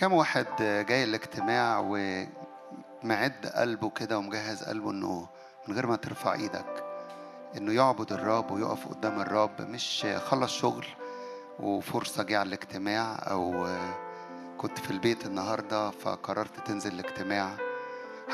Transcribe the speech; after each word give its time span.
كم 0.00 0.12
واحد 0.12 0.46
جاي 0.60 1.04
الاجتماع 1.04 1.78
ومعد 1.84 3.46
قلبه 3.56 3.90
كده 3.90 4.18
ومجهز 4.18 4.62
قلبه 4.62 4.90
إنه 4.90 5.28
من 5.68 5.74
غير 5.74 5.86
ما 5.86 5.96
ترفع 5.96 6.32
إيدك 6.32 6.84
إنه 7.56 7.72
يعبد 7.72 8.12
الرب 8.12 8.50
ويقف 8.50 8.88
قدام 8.88 9.20
الرب 9.20 9.62
مش 9.62 10.06
خلص 10.16 10.52
شغل 10.52 10.86
وفرصة 11.58 12.22
جه 12.22 12.38
على 12.38 12.46
الاجتماع 12.48 13.18
أو 13.30 13.66
كنت 14.58 14.78
في 14.78 14.90
البيت 14.90 15.26
النهاردة 15.26 15.90
فقررت 15.90 16.66
تنزل 16.66 16.92
الاجتماع. 16.92 17.50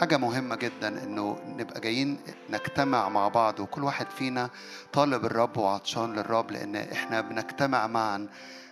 حاجة 0.00 0.16
مهمة 0.16 0.56
جدا 0.56 1.04
إنه 1.04 1.38
نبقى 1.46 1.80
جايين 1.80 2.18
نجتمع 2.50 3.08
مع 3.08 3.28
بعض 3.28 3.60
وكل 3.60 3.84
واحد 3.84 4.10
فينا 4.10 4.50
طالب 4.92 5.24
الرب 5.24 5.56
وعطشان 5.56 6.12
للرب 6.12 6.50
لأن 6.50 6.76
إحنا 6.76 7.20
بنجتمع 7.20 7.86
معا. 7.86 8.28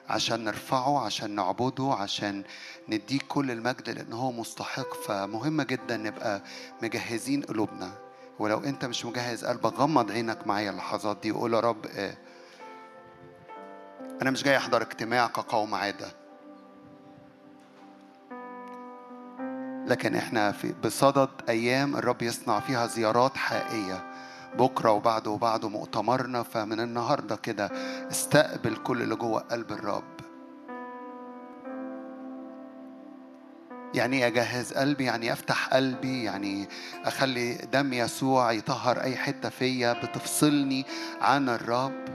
عشان 0.08 0.44
نرفعه 0.44 1.04
عشان 1.04 1.30
نعبده 1.34 1.92
عشان 1.98 2.45
نديه 2.88 3.18
كل 3.29 3.51
المجد 3.51 3.90
لأن 3.90 4.12
هو 4.12 4.32
مستحق. 4.32 4.95
فمهم 4.95 5.62
جدا 5.62 5.96
نبقى 5.96 6.42
مجهزين 6.82 7.42
قلوبنا. 7.42 7.92
ولو 8.38 8.59
أنت 8.59 8.84
مش 8.84 9.04
مجهز 9.04 9.45
قلبك 9.45 9.73
غمض 9.79 10.10
عينك 10.10 10.46
معايا 10.46 10.70
اللحظات 10.70 11.16
دي 11.23 11.32
وقول 11.32 11.54
يا 11.54 11.60
رب 11.60 11.87
إيه 11.87 12.18
أنا 14.23 14.30
مش 14.30 14.42
جاي 14.42 14.56
أحضر 14.56 14.82
اجتماع 14.82 15.26
كقوم 15.26 15.74
عادة. 15.74 16.07
لكن 19.86 20.14
إحنا 20.14 20.52
في 20.52 20.73
بصدد 20.84 21.29
أيام 21.48 21.96
الرب 21.96 22.23
يصنع 22.23 22.60
فيها 22.60 22.86
زيارات 22.86 23.36
حقيقية. 23.36 24.13
بكرة 24.59 24.91
وبعده 24.93 25.30
وبعده 25.30 25.69
مؤتمرنا 25.69 26.43
فمن 26.43 26.80
النهارده 26.80 27.37
كده 27.37 27.66
استقبل 28.10 28.77
كل 28.77 29.02
اللي 29.02 29.15
جوه 29.16 29.41
قلب 29.41 29.73
الرب. 29.73 30.15
يعني 33.95 34.27
أجهز 34.27 34.73
قلبي 34.73 35.05
يعني 35.05 35.32
أفتح 35.32 35.69
قلبي 35.69 36.23
يعني 36.25 36.69
أخلي 37.05 37.55
دم 37.55 37.93
يسوع 37.93 38.52
يطهر 38.52 39.01
أي 39.01 39.16
حتة 39.16 39.49
فيا 39.49 39.93
بتفصلني 39.93 40.85
عن 41.21 41.49
الرب. 41.49 42.13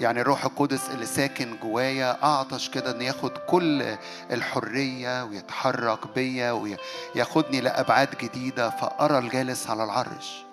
يعني 0.00 0.20
الروح 0.20 0.44
القدس 0.44 0.90
اللي 0.90 1.06
ساكن 1.06 1.56
جوايا 1.62 2.24
أعطش 2.24 2.68
كده 2.68 2.90
إن 2.90 3.02
ياخد 3.02 3.30
كل 3.38 3.96
الحرية 4.30 5.24
ويتحرك 5.24 6.14
بيا 6.14 6.52
وياخدني 6.52 7.60
لأبعاد 7.60 8.08
جديدة 8.22 8.70
فأرى 8.70 9.18
الجالس 9.18 9.70
على 9.70 9.84
العرش. 9.84 10.46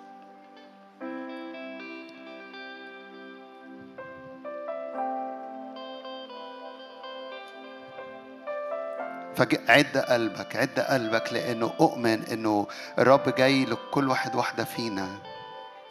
فعد 9.36 9.96
قلبك 10.08 10.56
عد 10.56 10.80
قلبك 10.80 11.32
لأنه 11.32 11.72
أؤمن 11.80 12.22
إنه 12.32 12.66
الرب 12.98 13.34
جاي 13.34 13.64
لكل 13.64 14.08
واحد 14.08 14.34
واحدة 14.36 14.64
فينا 14.64 15.08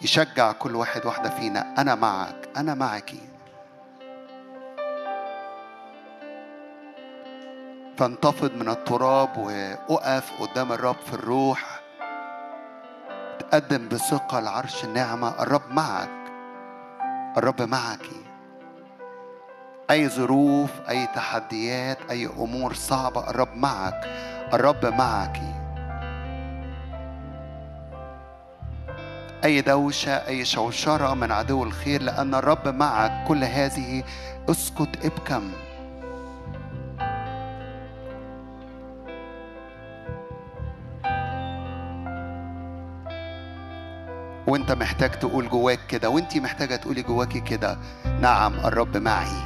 يشجع 0.02 0.52
كل 0.52 0.76
واحد 0.76 1.06
واحدة 1.06 1.30
فينا 1.30 1.74
أنا 1.78 1.96
معك 1.96 2.50
أنا 2.58 2.74
معك. 2.74 3.33
فانتفض 7.98 8.52
من 8.56 8.70
التراب 8.70 9.38
وأقف 9.90 10.42
قدام 10.42 10.72
الرب 10.72 10.96
في 11.06 11.14
الروح. 11.14 11.80
تقدم 13.40 13.88
بثقة 13.90 14.40
لعرش 14.40 14.84
النعمة. 14.84 15.42
الرب 15.44 15.72
معك. 15.72 16.10
الرب 17.38 17.62
معك. 17.62 18.06
أي 19.92 20.10
ظروف 20.10 20.70
أي 20.90 21.08
تحديات 21.16 21.98
أي 22.10 22.26
أمور 22.26 22.74
صعبة 22.74 23.30
الرب 23.30 23.56
معك. 23.56 24.06
الرب 24.54 24.86
معك. 24.86 25.42
أي 29.44 29.62
دوشة 29.62 30.12
أي 30.12 30.46
شوشرة 30.46 31.14
من 31.14 31.32
عدو 31.32 31.64
الخير 31.64 32.02
لأن 32.02 32.36
الرب 32.36 32.68
معك. 32.68 33.28
كل 33.28 33.44
هذه 33.44 34.04
اسكت 34.50 35.06
ابكم. 35.06 35.52
وانت 44.54 44.72
محتاج 44.72 45.12
تقول 45.12 45.50
جواك 45.50 45.80
كده 45.88 46.10
وانت 46.10 46.38
محتاجة 46.38 46.76
تقولي 46.76 47.02
جواكي 47.02 47.40
كده 47.40 47.78
نعم 48.22 48.54
الرب 48.54 48.98
معي. 48.98 49.44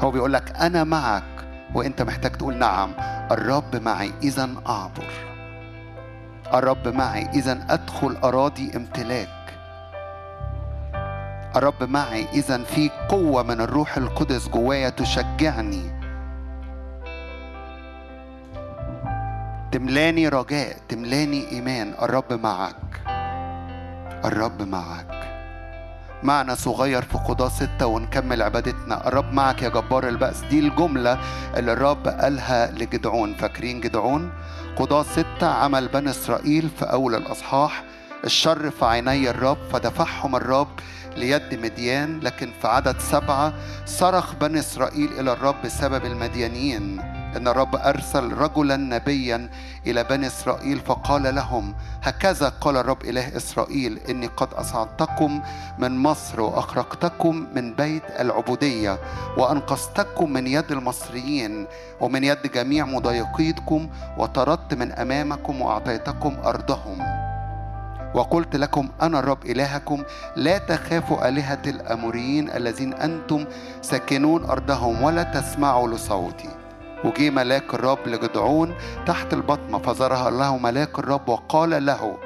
هو 0.00 0.10
بيقول 0.10 0.32
لك 0.32 0.56
أنا 0.56 0.84
معك 0.84 1.46
وانت 1.74 2.02
محتاج 2.02 2.32
تقول 2.32 2.56
نعم 2.56 2.92
الرب 3.30 3.76
معي 3.76 4.12
إذا 4.22 4.50
أعبر. 4.66 5.06
الرب 6.54 6.88
معي 6.88 7.28
إذا 7.34 7.66
أدخل 7.70 8.16
أراضي 8.24 8.76
امتلاك. 8.76 9.58
الرب 11.56 11.82
معي 11.82 12.26
إذا 12.32 12.64
في 12.64 12.90
قوة 13.08 13.42
من 13.42 13.60
الروح 13.60 13.96
القدس 13.96 14.48
جوايا 14.48 14.88
تشجعني. 14.88 16.00
تملاني 19.72 20.28
رجاء 20.28 20.76
تملاني 20.88 21.50
إيمان 21.50 21.94
الرب 22.02 22.32
معك. 22.32 23.13
الرب 24.24 24.62
معك. 24.62 25.30
معنا 26.22 26.54
صغير 26.54 27.02
في 27.02 27.18
قضاء 27.18 27.48
ستة 27.48 27.86
ونكمل 27.86 28.42
عبادتنا. 28.42 29.08
الرب 29.08 29.32
معك 29.32 29.62
يا 29.62 29.68
جبار 29.68 30.08
البأس. 30.08 30.40
دي 30.40 30.58
الجملة 30.58 31.18
اللي 31.56 31.72
الرب 31.72 32.08
قالها 32.08 32.70
لجدعون. 32.70 33.34
فاكرين 33.34 33.80
جدعون؟ 33.80 34.32
قضاء 34.76 35.02
ستة 35.02 35.46
عمل 35.46 35.88
بني 35.88 36.10
إسرائيل 36.10 36.70
في 36.78 36.84
أول 36.84 37.14
الأصحاح. 37.14 37.84
الشر 38.24 38.70
في 38.70 38.84
عيني 38.84 39.30
الرب 39.30 39.58
فدفعهم 39.72 40.36
الرب 40.36 40.80
ليد 41.16 41.54
مديان. 41.54 42.20
لكن 42.20 42.50
في 42.62 42.68
عدد 42.68 42.98
سبعة 42.98 43.52
صرخ 43.86 44.34
بني 44.34 44.58
إسرائيل 44.58 45.20
إلى 45.20 45.32
الرب 45.32 45.56
بسبب 45.64 46.04
المديانيين. 46.04 47.13
إن 47.36 47.48
الرب 47.48 47.76
أرسل 47.76 48.32
رجلا 48.32 48.76
نبيا 48.76 49.50
إلى 49.86 50.04
بني 50.04 50.26
إسرائيل 50.26 50.80
فقال 50.80 51.34
لهم 51.34 51.74
هكذا 52.02 52.48
قال 52.48 52.76
الرب 52.76 53.04
إله 53.04 53.36
إسرائيل 53.36 53.98
إني 54.08 54.26
قد 54.26 54.54
أصعدتكم 54.54 55.42
من 55.78 55.98
مصر 55.98 56.40
وأخرجتكم 56.40 57.46
من 57.54 57.74
بيت 57.74 58.02
العبودية 58.20 58.98
وأنقذتكم 59.36 60.32
من 60.32 60.46
يد 60.46 60.72
المصريين 60.72 61.66
ومن 62.00 62.24
يد 62.24 62.52
جميع 62.54 62.84
مضايقيتكم 62.84 63.88
وطردت 64.18 64.74
من 64.74 64.92
أمامكم 64.92 65.62
وأعطيتكم 65.62 66.36
أرضهم. 66.44 66.98
وقلت 68.14 68.56
لكم 68.56 68.88
أنا 69.02 69.18
الرب 69.18 69.46
إلهكم 69.46 70.02
لا 70.36 70.58
تخافوا 70.58 71.28
آلهة 71.28 71.62
الأموريين 71.66 72.50
الذين 72.50 72.94
أنتم 72.94 73.44
ساكنون 73.82 74.44
أرضهم 74.44 75.02
ولا 75.02 75.22
تسمعوا 75.22 75.88
لصوتي. 75.88 76.63
وجي 77.04 77.30
ملاك 77.30 77.74
الرب 77.74 77.98
لجدعون 78.06 78.74
تحت 79.06 79.32
البطمة 79.32 79.78
فظهر 79.78 80.30
له 80.30 80.58
ملاك 80.58 80.98
الرب 80.98 81.28
وقال 81.28 81.86
له 81.86 82.18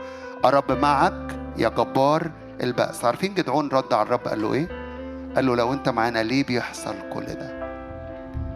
الرب 0.44 0.72
معك 0.72 1.36
يا 1.56 1.68
جبار 1.68 2.30
البأس. 2.62 3.04
عارفين 3.04 3.34
جدعون 3.34 3.68
رد 3.68 3.92
على 3.92 4.02
الرب 4.02 4.28
قال 4.28 4.42
له 4.42 4.54
إيه؟ 4.54 4.68
قال 5.36 5.46
له 5.46 5.56
لو 5.56 5.72
أنت 5.72 5.88
معانا 5.88 6.22
ليه 6.22 6.44
بيحصل 6.44 6.94
كل 7.12 7.24
ده؟ 7.24 7.57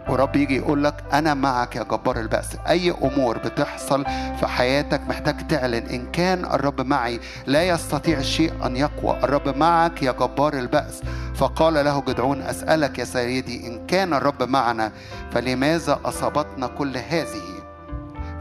ورب 0.09 0.35
يجي 0.35 0.55
يقول 0.57 0.83
لك 0.83 1.03
أنا 1.13 1.33
معك 1.33 1.75
يا 1.75 1.83
جبار 1.83 2.19
البأس. 2.19 2.55
أي 2.67 2.91
أمور 2.91 3.37
بتحصل 3.37 4.05
في 4.39 4.47
حياتك 4.47 5.01
محتاج 5.07 5.47
تعلن. 5.47 5.87
إن 5.87 6.11
كان 6.11 6.45
الرب 6.45 6.81
معي 6.81 7.19
لا 7.47 7.63
يستطيع 7.63 8.17
الشيء 8.17 8.65
أن 8.65 8.77
يقوى. 8.77 9.17
الرب 9.23 9.57
معك 9.57 10.03
يا 10.03 10.11
جبار 10.11 10.53
البأس. 10.53 11.01
فقال 11.35 11.73
له 11.73 12.03
جدعون 12.07 12.41
أسألك 12.41 12.99
يا 12.99 13.03
سيدي 13.05 13.67
إن 13.67 13.87
كان 13.87 14.13
الرب 14.13 14.43
معنا 14.43 14.91
فلماذا 15.31 15.99
أصابتنا 16.05 16.67
كل 16.67 16.97
هذه؟ 16.97 17.53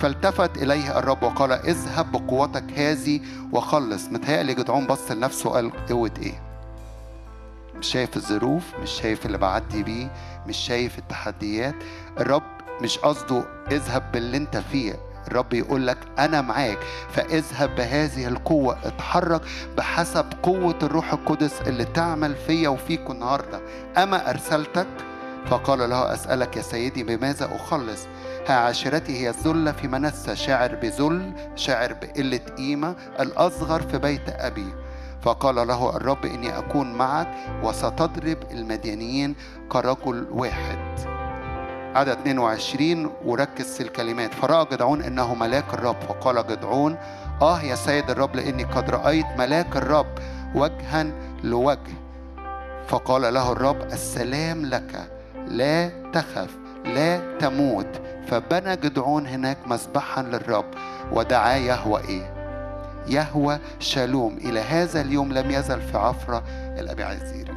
فالتفت 0.00 0.56
إليه 0.56 0.98
الرب 0.98 1.22
وقال 1.22 1.52
اذهب 1.52 2.12
بقوتك 2.12 2.64
هذه 2.78 3.20
وخلص. 3.52 4.08
متهيألي 4.08 4.54
جدعون 4.54 4.86
بص 4.86 5.10
لنفسه 5.10 5.50
وقال 5.50 5.86
قوه 5.86 6.10
إيه؟ 6.22 6.42
مش 7.78 7.86
شايف 7.86 8.16
الظروف 8.16 8.62
مش 8.82 8.90
شايف 8.90 9.26
اللي 9.26 9.38
بعدي 9.38 9.82
بيه. 9.82 10.10
مش 10.46 10.56
شايف 10.56 10.98
التحديات. 10.98 11.74
الرب 12.20 12.42
مش 12.80 12.98
قصده 12.98 13.44
اذهب 13.70 14.12
باللي 14.12 14.36
انت 14.36 14.56
فيه. 14.56 14.94
الرب 15.28 15.54
يقول 15.54 15.86
لك 15.86 15.98
أنا 16.18 16.40
معاك. 16.40 16.78
فاذهب 17.10 17.74
بهذه 17.74 18.28
القوة. 18.28 18.78
اتحرك 18.84 19.40
بحسب 19.76 20.26
قوة 20.42 20.78
الروح 20.82 21.12
القدس 21.12 21.60
اللي 21.66 21.84
تعمل 21.84 22.36
فيا 22.36 22.68
وفيكم 22.68 23.12
النهارده. 23.12 23.60
أما 23.96 24.30
أرسلتك؟ 24.30 24.86
فقال 25.46 25.90
له 25.90 26.12
أسألك 26.12 26.56
يا 26.56 26.62
سيدي 26.62 27.02
بماذا 27.02 27.56
أخلص؟ 27.56 28.06
ها 28.48 28.54
عاشرتي 28.54 29.20
هي 29.20 29.30
الذله 29.30 29.72
في 29.72 29.88
منسى. 29.88 30.36
شاعر 30.36 30.74
بذل 30.74 31.32
شاعر 31.56 31.92
بقلة 31.92 32.40
قيمة. 32.58 32.96
الأصغر 33.20 33.82
في 33.82 33.98
بيت 33.98 34.28
أبي. 34.28 34.81
فقال 35.22 35.54
له 35.54 35.96
الرب 35.96 36.26
إني 36.26 36.58
أكون 36.58 36.94
معك 36.94 37.28
وستضرب 37.62 38.38
المديانيين 38.50 39.34
كرجل 39.68 40.26
واحد. 40.30 40.78
عدد 41.94 42.18
22 42.18 43.10
وركز 43.24 43.76
في 43.76 43.82
الكلمات. 43.82 44.34
فرأى 44.34 44.66
جدعون 44.72 45.02
إنه 45.02 45.34
ملاك 45.34 45.74
الرب. 45.74 45.96
فقال 46.08 46.46
جدعون 46.46 46.96
آه 47.42 47.62
يا 47.62 47.74
سيد 47.74 48.10
الرب 48.10 48.36
لأني 48.36 48.64
قد 48.64 48.90
رأيت 48.90 49.26
ملاك 49.38 49.76
الرب 49.76 50.06
وجها 50.54 51.06
لوجه. 51.42 51.94
فقال 52.88 53.34
له 53.34 53.52
الرب 53.52 53.82
السلام 53.82 54.66
لك. 54.66 55.08
لا 55.46 55.88
تخف 56.12 56.50
لا 56.84 57.38
تموت. 57.38 58.00
فبنى 58.26 58.76
جدعون 58.76 59.26
هناك 59.26 59.58
مسبحا 59.66 60.22
للرب 60.22 60.64
ودعاه 61.12 61.56
يهوى 61.56 62.00
إيه 62.08 62.41
يهوى 63.08 63.58
شالوم. 63.78 64.36
إلى 64.36 64.60
هذا 64.60 65.00
اليوم 65.00 65.32
لم 65.32 65.50
يزل 65.50 65.80
في 65.80 65.98
عفرة 65.98 66.42
الابي 66.78 67.02
عزيري 67.02 67.52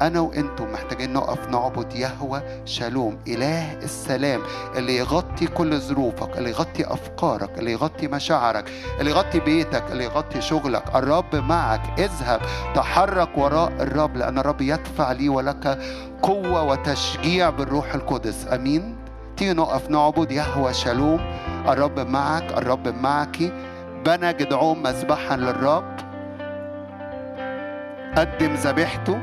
أنا 0.00 0.20
وأنتم 0.20 0.72
محتاجين 0.72 1.12
نقف 1.12 1.48
نعبد 1.48 1.94
يهوى 1.94 2.42
شالوم 2.64 3.18
إله 3.28 3.72
السلام 3.72 4.42
اللي 4.76 4.96
يغطي 4.96 5.46
كل 5.46 5.78
ظروفك 5.80 6.38
اللي 6.38 6.50
يغطي 6.50 6.84
أفكارك 6.84 7.58
اللي 7.58 7.72
يغطي 7.72 8.08
مشاعرك 8.08 8.70
اللي 9.00 9.10
يغطي 9.10 9.40
بيتك 9.40 9.84
اللي 9.92 10.04
يغطي 10.04 10.40
شغلك. 10.40 10.82
الرب 10.94 11.36
معك. 11.36 12.00
اذهب 12.00 12.40
تحرك 12.74 13.38
وراء 13.38 13.72
الرب 13.80 14.16
لأن 14.16 14.38
الرب 14.38 14.60
يدفع 14.60 15.12
لي 15.12 15.28
ولك 15.28 15.78
قوة 16.22 16.62
وتشجيع 16.62 17.50
بالروح 17.50 17.94
القدس. 17.94 18.46
أمين. 18.52 18.96
تيجي 19.36 19.52
نقف 19.52 19.90
نعبد 19.90 20.32
يهوى 20.32 20.74
شالوم. 20.74 21.20
الرب 21.68 22.00
معك 22.00 22.52
الرب 22.52 22.88
معك. 22.88 23.52
بنى 24.06 24.32
جدعون 24.32 24.82
مذبحا 24.82 25.36
للرب. 25.36 25.96
قدم 28.16 28.54
ذبيحته. 28.54 29.18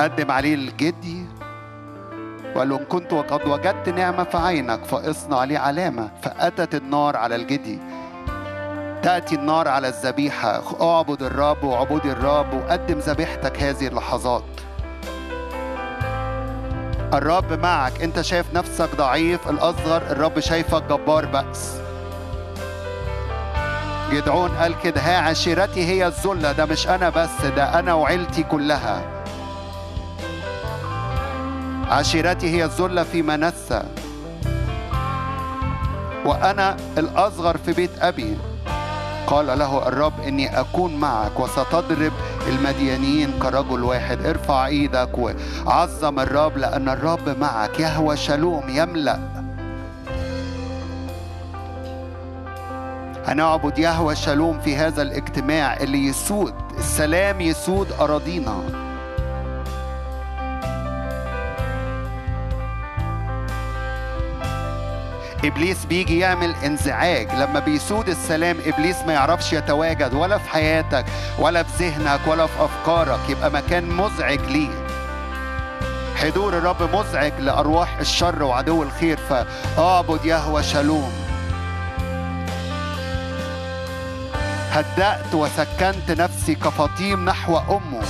قدم 0.00 0.30
عليه 0.30 0.54
الجدي. 0.54 1.26
وقال 2.54 2.68
له 2.68 2.78
إن 2.78 2.84
كنت 2.84 3.12
وقد 3.12 3.46
وجدت 3.46 3.88
نعمة 3.88 4.24
في 4.24 4.36
عينك 4.36 4.84
فاصنع 4.84 5.44
لي 5.44 5.56
علامة. 5.56 6.10
فأتت 6.22 6.74
النار 6.74 7.16
على 7.16 7.36
الجدي. 7.36 7.78
تأتي 9.02 9.34
النار 9.34 9.68
على 9.68 9.88
الذبيحة. 9.88 10.62
أعبد 10.80 11.22
الرب 11.22 11.64
واعبدي 11.64 12.12
الرب 12.12 12.54
وقدم 12.54 12.98
ذبيحتك 12.98 13.62
هذه 13.62 13.86
اللحظات. 13.86 14.57
الرب 17.14 17.52
معك. 17.52 18.02
انت 18.02 18.20
شايف 18.20 18.46
نفسك 18.54 18.88
ضعيف 18.96 19.48
الأصغر 19.48 20.02
الرب 20.10 20.40
شايفك 20.40 20.82
جبار 20.82 21.26
بأس. 21.26 21.74
جدعون 24.12 24.50
قال 24.50 24.74
كده 24.82 25.00
ها 25.00 25.18
عشيرتي 25.18 25.84
هي 25.86 26.06
الذلة 26.06 26.52
ده 26.52 26.64
مش 26.66 26.88
أنا 26.88 27.08
بس 27.08 27.44
ده 27.56 27.78
أنا 27.78 27.94
وعيلتي 27.94 28.42
كلها. 28.42 29.02
عشيرتي 31.90 32.50
هي 32.56 32.64
الذلة 32.64 33.02
في 33.02 33.22
منسى 33.22 33.82
وأنا 36.24 36.76
الأصغر 36.98 37.56
في 37.56 37.72
بيت 37.72 37.90
أبي. 38.00 38.38
قال 39.28 39.46
له 39.46 39.88
الرب 39.88 40.20
إني 40.20 40.60
أكون 40.60 40.96
معك 40.96 41.40
وستضرب 41.40 42.12
المديانين 42.48 43.38
كرجل 43.42 43.82
واحد. 43.84 44.26
ارفع 44.26 44.66
إيدك 44.66 45.18
وعظم 45.18 46.20
الرب 46.20 46.56
لأن 46.56 46.88
الرب 46.88 47.38
معك. 47.38 47.80
يهوى 47.80 48.16
شلوم 48.16 48.62
يملأ. 48.68 49.18
هنعبد 53.26 53.78
يهوى 53.78 54.16
شلوم 54.16 54.60
في 54.60 54.76
هذا 54.76 55.02
الاجتماع 55.02 55.76
اللي 55.76 56.06
يسود 56.06 56.54
السلام 56.78 57.40
يسود 57.40 57.92
أراضينا. 58.00 58.87
إبليس 65.44 65.84
بيجي 65.84 66.18
يعمل 66.18 66.54
انزعاج. 66.64 67.34
لما 67.34 67.60
بيسود 67.60 68.08
السلام 68.08 68.56
إبليس 68.66 68.96
ما 69.06 69.12
يعرفش 69.12 69.52
يتواجد 69.52 70.14
ولا 70.14 70.38
في 70.38 70.48
حياتك 70.50 71.04
ولا 71.38 71.62
في 71.62 71.88
ذهنك 71.88 72.20
ولا 72.26 72.46
في 72.46 72.64
أفكارك. 72.64 73.20
يبقى 73.28 73.50
مكان 73.50 73.88
مزعج 73.90 74.40
ليه؟ 74.40 74.86
حضور 76.16 76.58
الرب 76.58 76.96
مزعج 76.96 77.32
لأرواح 77.38 77.98
الشر 77.98 78.42
وعدو 78.42 78.82
الخير. 78.82 79.18
فاعبد 79.28 80.24
يهوى 80.24 80.62
شالوم. 80.62 81.12
هدأت 84.70 85.34
وسكنت 85.34 86.10
نفسي 86.10 86.54
كفطيم 86.54 87.24
نحو 87.24 87.58
أمه. 87.58 88.02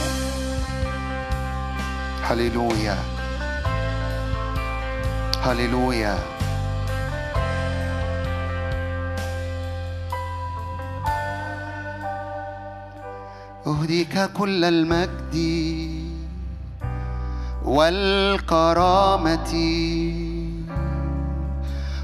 هللويا. 2.25 2.97
هللويا. 5.43 6.19
أهديك 13.66 14.31
كل 14.38 14.64
المجد 14.64 15.37
والكرامة. 17.64 19.55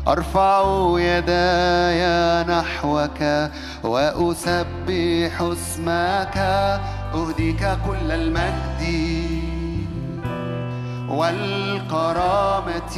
أرفع 0.08 0.64
يداي 0.98 2.02
نحوك 2.44 3.50
وأسبح 3.84 5.40
اسمك. 5.40 6.36
أهديك 7.14 7.68
كل 7.86 8.10
المجد 8.10 8.82
والكرامة. 11.08 12.96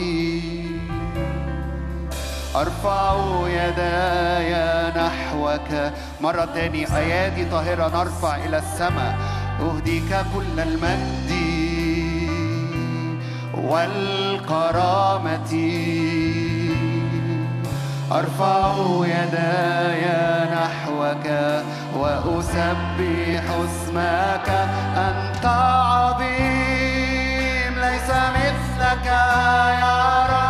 أرفع 2.57 3.17
يداي 3.49 4.53
نحوك. 4.97 5.93
مرة 6.21 6.45
تاني 6.55 6.97
أيادي 6.97 7.45
طاهرة 7.45 7.89
نرفع 7.89 8.37
إلى 8.37 8.59
السماء. 8.59 9.15
أهديك 9.61 10.17
كل 10.35 10.61
المجد 10.61 11.31
والكرامة. 13.55 15.53
أرفع 18.13 18.75
يداي 19.05 20.05
نحوك 20.55 21.27
وأسبح 21.97 23.45
اسمك. 23.65 24.49
أنت 24.97 25.47
عظيم 25.47 26.95
ليس 27.79 28.11
مثلك 28.11 29.07
يا 29.07 30.07
تصنع 30.27 30.46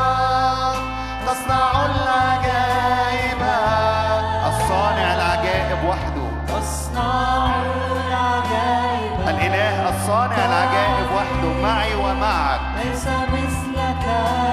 الصانع 10.07 10.39
العجائب 10.47 11.09
وحده 11.17 11.51
معي 11.63 11.95
ومعك. 11.95 12.61
ليس 12.85 13.07
مثلك. 13.07 14.05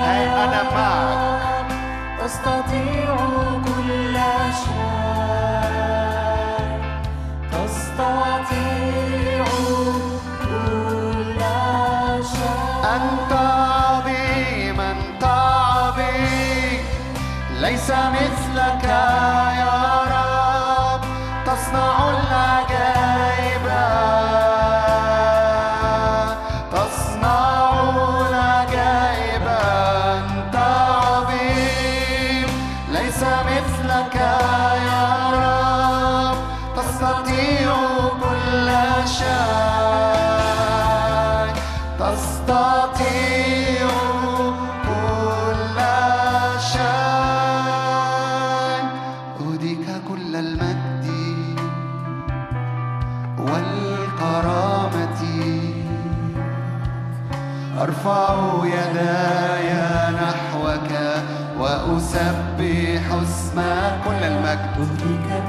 هاي 0.05 0.25
أنا 0.43 0.63
معك. 0.75 1.65
تستطيع 2.23 3.15
كل 3.65 4.15
شيء. 4.63 4.83
تستطيع 7.51 9.45
كل 10.41 11.39
شيء. 12.23 12.85
أنت 12.95 13.33
ليس 17.61 17.89
مثلك 17.91 18.83
يا 19.59 19.75
رب. 20.13 21.01
تصنع 21.45 22.09
العجائب 22.09 23.42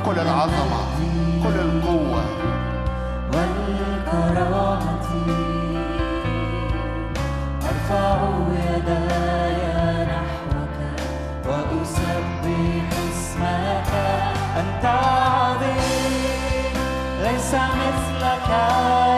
كل 0.05 0.19
العظمة 0.19 0.81
كل 1.45 1.61
القوة. 1.61 2.25
والكرامة. 3.33 5.05
أرفع 7.69 8.19
يداي 8.53 10.07
نحوك 10.07 10.79
وأسبح 11.47 12.89
اسمك. 13.11 13.91
أنت 14.57 14.85
عظيم 14.85 16.15
ليس 17.23 17.55
مثلك. 17.55 19.14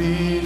be 0.00 0.39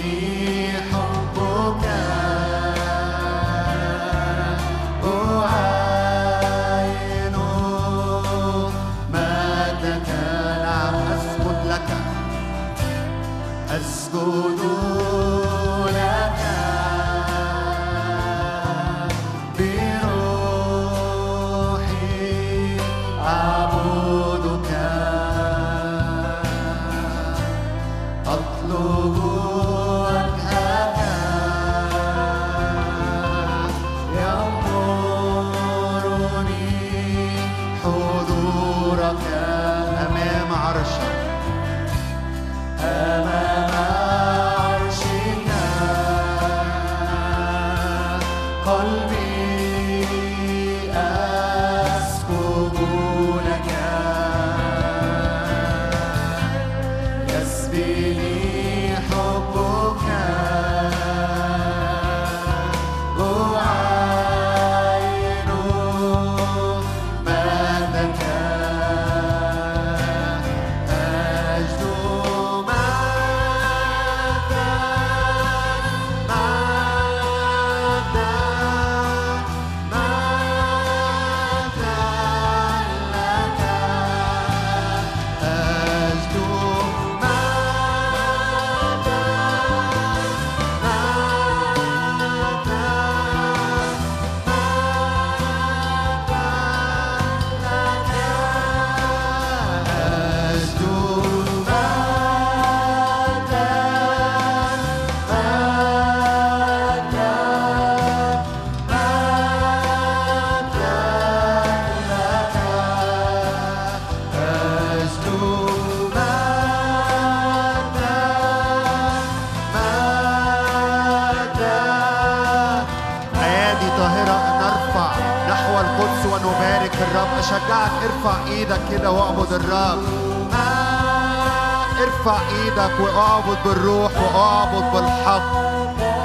ارفع 132.25 132.41
إيدك 132.49 132.99
واعبد 132.99 133.57
بالروح 133.65 134.11
واعبد 134.35 134.93
بالحق. 134.93 135.55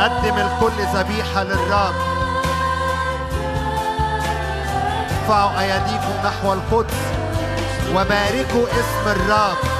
قدم 0.00 0.36
الكل 0.36 0.82
ذبيحة 0.94 1.42
للرب. 1.42 1.94
ارفعوا 5.10 5.60
أيديكم 5.60 6.14
نحو 6.24 6.52
القدس 6.52 6.94
وباركوا 7.94 8.66
اسم 8.66 9.06
الرب. 9.06 9.79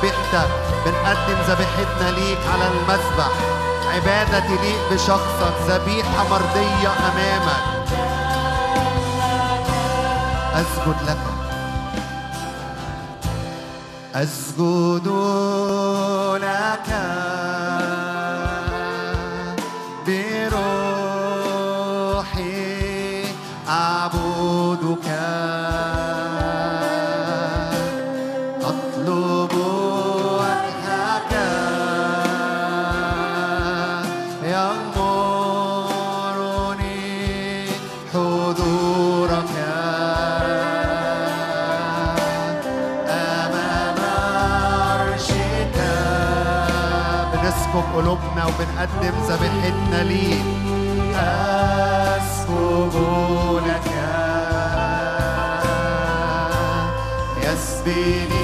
ذبيحتك 0.00 0.48
بنقدم 0.84 1.38
ذبيحتنا 1.48 2.10
ليك 2.10 2.38
على 2.52 2.68
المذبح. 2.68 3.30
عبادة 3.94 4.40
تليق 4.40 4.92
بشخصك 4.92 5.54
ذبيحة 5.68 6.28
مرضية 6.30 6.92
أمامك. 7.12 7.64
أسجد 10.54 10.96
لك. 11.08 11.18
أسجد 14.14 15.06
بنسكب 47.70 47.94
قلوبنا 47.96 48.46
وبنقدم 48.46 49.14
ذبيحتنا 49.28 50.02
ليك. 50.02 50.44
أسكب 51.16 52.94
لك 53.66 53.88
يسبيني 57.42 58.30
حبك 58.30 58.39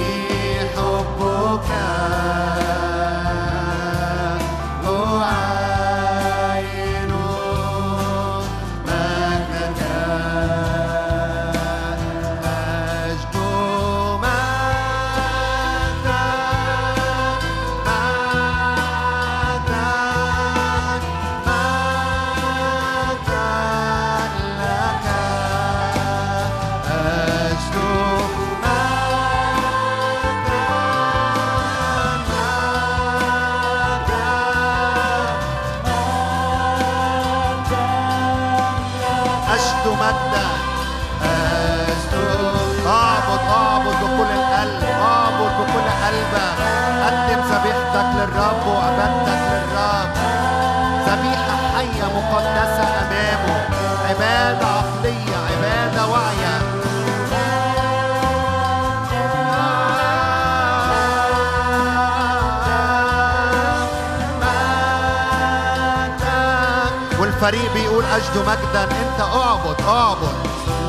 والفريق 67.46 67.72
بيقول 67.74 68.04
أجد 68.04 68.38
مجدا 68.38 68.84
أنت 68.84 69.20
أعبد 69.20 69.80
أعبد. 69.88 70.34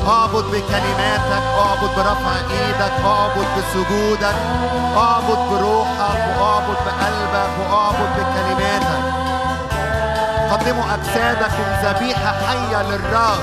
أعبد 0.08 0.44
بكلماتك 0.44 1.42
أعبد 1.58 1.90
برفع 1.96 2.34
إيدك 2.50 2.92
أعبد 3.04 3.46
بسجودك 3.56 4.34
أعبد 4.96 5.38
بروحك 5.50 6.40
وأعبد 6.40 6.76
بقلبك 6.86 7.50
وأعبد 7.60 8.08
بكلماتك. 8.16 9.02
قدموا 10.50 10.84
أجسادكم 10.94 11.64
ذبيحة 11.82 12.32
حية 12.46 12.82
للرب 12.82 13.40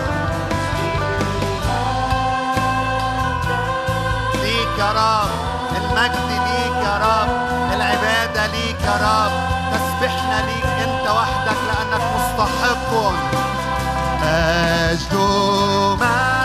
ليك 4.44 4.80
يا 4.80 4.92
رب 4.92 5.30
المجد 5.78 6.30
ليك 6.30 6.86
يا 6.86 6.98
رب 6.98 7.30
العبادة 7.76 8.48
ليك 8.48 8.82
يا 8.82 8.96
رب 9.02 9.32
تسبحنا 9.74 10.42
ليك 10.46 10.66
أنت 10.66 11.10
وحدك 11.10 11.65
مستحق. 11.98 12.92
أجد 14.24 15.14
مجدا 15.14 16.45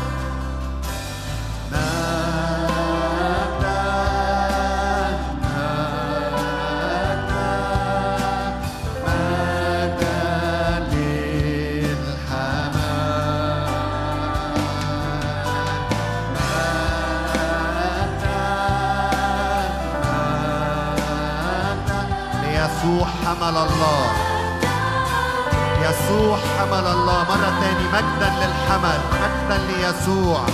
يسوع 26.11 26.37
حمل 26.37 26.87
الله 26.87 27.23
مرة 27.23 27.53
تاني 27.61 27.87
مجدا 27.93 28.29
للحمل 28.39 28.99
مجدا 29.21 29.57
ليسوع. 29.67 30.45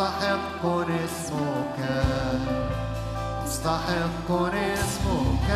مستحق 0.00 0.64
اسمك 1.04 1.78
مستحق 3.44 4.30
اسمك 4.30 5.50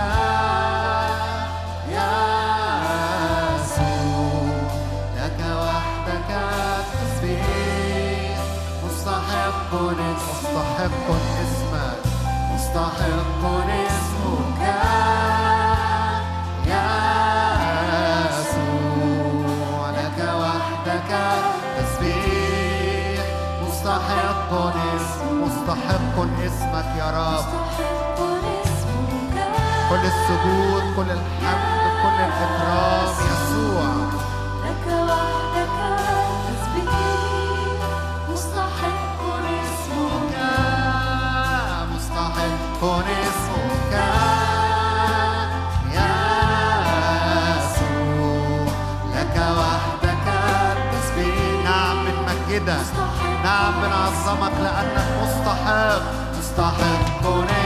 يسوع 3.55 4.45
لك 5.17 5.41
وحدك 5.57 6.31
التسبيح 6.81 8.39
مستحق 8.87 9.73
مستحق 9.73 11.09
اسمك 11.43 12.01
مستحق 12.55 13.43
اسمك 13.45 13.94
مستحق 26.17 26.31
اسمك 26.47 26.89
يا 26.99 27.09
رب. 27.11 27.45
كل 29.91 30.05
السجود 30.07 30.85
كل 30.97 31.11
الحمد 31.11 31.83
كل 32.03 32.19
الإكرام. 32.29 33.15
يسوع. 33.31 33.85
لك 34.65 34.87
وحدك 35.09 35.77
تسبيح 36.47 36.93
مستحق 38.31 39.21
اسمك. 39.63 40.35
مستحق 41.95 42.83
اسمك. 43.29 43.93
يسوع. 47.57 48.67
لك 49.15 49.37
وحدك 49.59 50.27
التسبيح 50.77 51.75
نعم 53.45 53.73
بنعظمك 53.83 54.53
لأنك 54.63 55.09
مستحق 55.23 56.03
مستحق 56.39 57.27
اسمك 57.27 57.64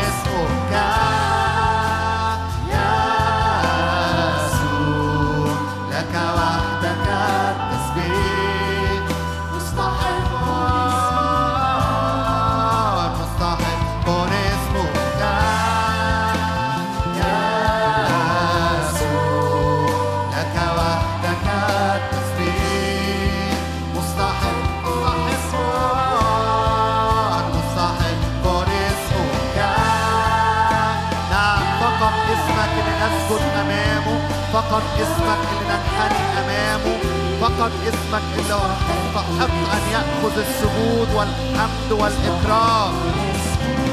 فقط 34.71 34.83
اسمك 35.01 35.39
اللي 35.53 35.75
ننحني 35.75 36.25
أمامه 36.41 36.99
فقط 37.41 37.73
اسمك 37.89 38.23
اللي 38.39 38.55
مستحق 38.55 39.51
أن 39.73 39.83
يأخذ 39.93 40.39
السجود 40.39 41.09
والحمد 41.15 41.93
والإكرام. 41.93 42.95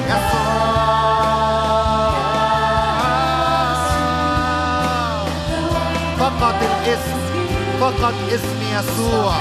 يسوع. 0.05 1.15
فقط 6.19 6.55
الاسم 6.61 7.19
فقط 7.81 8.13
اسم 8.31 8.59
يسوع. 8.71 9.35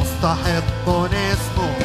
مستحق 0.00 0.88
اسمك 0.88 1.81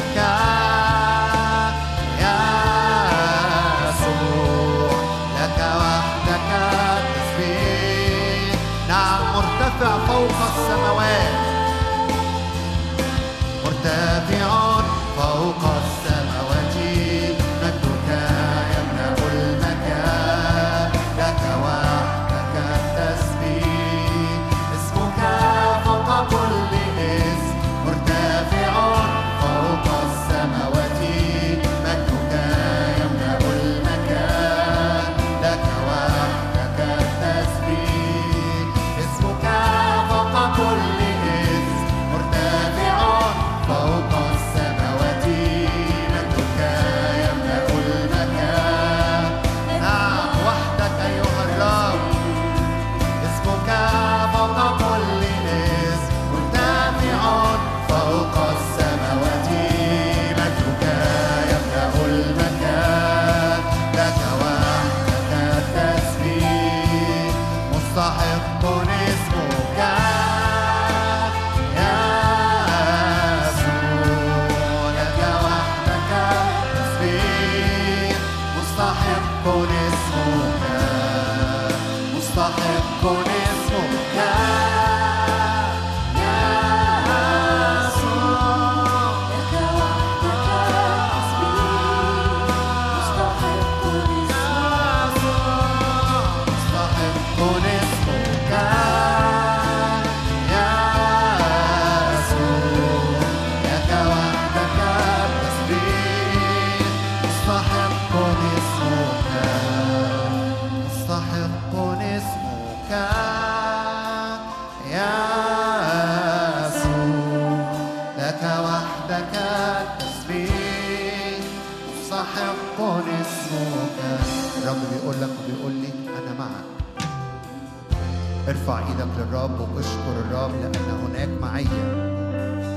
الرب 130.30 130.50
لأن 130.60 131.00
هناك 131.06 131.28
معية 131.42 132.08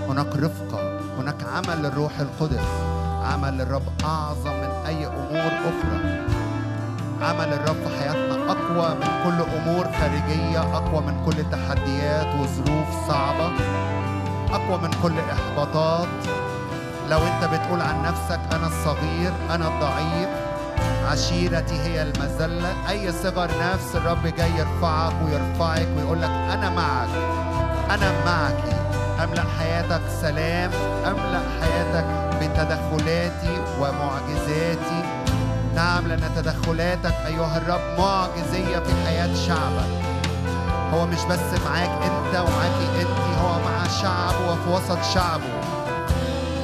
هناك 0.10 0.36
رفقة 0.36 1.00
هناك 1.20 1.36
عمل 1.56 1.84
للروح 1.84 2.20
القدس 2.20 2.68
عمل 3.24 3.58
للرب 3.58 3.84
أعظم 4.06 4.52
من 4.52 4.70
أي 4.88 5.06
أمور 5.08 5.52
أخرى. 5.52 6.22
عمل 7.22 7.54
الرب 7.54 7.76
في 7.76 8.00
حياتنا 8.00 8.52
أقوى 8.52 8.96
من 8.96 9.08
كل 9.24 9.58
أمور 9.58 9.88
خارجية 10.00 10.60
أقوى 10.60 11.02
من 11.02 11.26
كل 11.26 11.44
تحديات 11.52 12.28
وظروف 12.36 13.08
صعبة 13.08 13.52
أقوى 14.52 14.78
من 14.78 14.92
كل 15.04 15.14
إحباطات. 15.20 16.08
لو 17.10 17.18
أنت 17.20 17.44
بتقول 17.54 17.82
عن 17.82 18.04
نفسك 18.04 18.40
أنا 18.56 18.68
الصغير 18.68 19.34
أنا 19.50 19.68
الضعيف 19.68 20.30
عشيرتي 21.12 21.76
هي 21.76 22.02
المذلة 22.02 22.90
أي 22.90 23.12
صغر 23.12 23.50
نفس 23.74 23.96
الرب 23.96 24.28
جاي 24.38 24.52
يرفعك 24.52 25.14
ويرفعك 25.26 25.88
ويقول 25.98 26.22
لك 26.22 26.30
أنا 26.30 26.70
معك. 26.70 27.41
أنا 27.94 28.12
معك. 28.26 28.64
أملأ 29.24 29.44
حياتك 29.60 30.02
سلام. 30.22 30.72
أملأ 31.06 31.42
حياتك 31.62 32.06
بتدخلاتي 32.42 33.62
ومعجزاتي. 33.80 35.04
نعم 35.76 36.08
لأن 36.08 36.30
تدخلاتك 36.36 37.16
أيها 37.28 37.58
الرب 37.58 38.00
معجزية 38.00 38.80
في 38.80 39.06
حياة 39.06 39.34
شعبك. 39.48 39.92
هو 40.94 41.06
مش 41.06 41.24
بس 41.30 41.62
معاك 41.66 41.90
أنت 41.90 42.36
ومعاكي 42.36 43.02
أنت 43.02 43.38
هو 43.42 43.60
مع 43.60 43.88
شعبه 44.02 44.52
وفي 44.52 44.70
وسط 44.70 45.04
شعبه. 45.14 45.62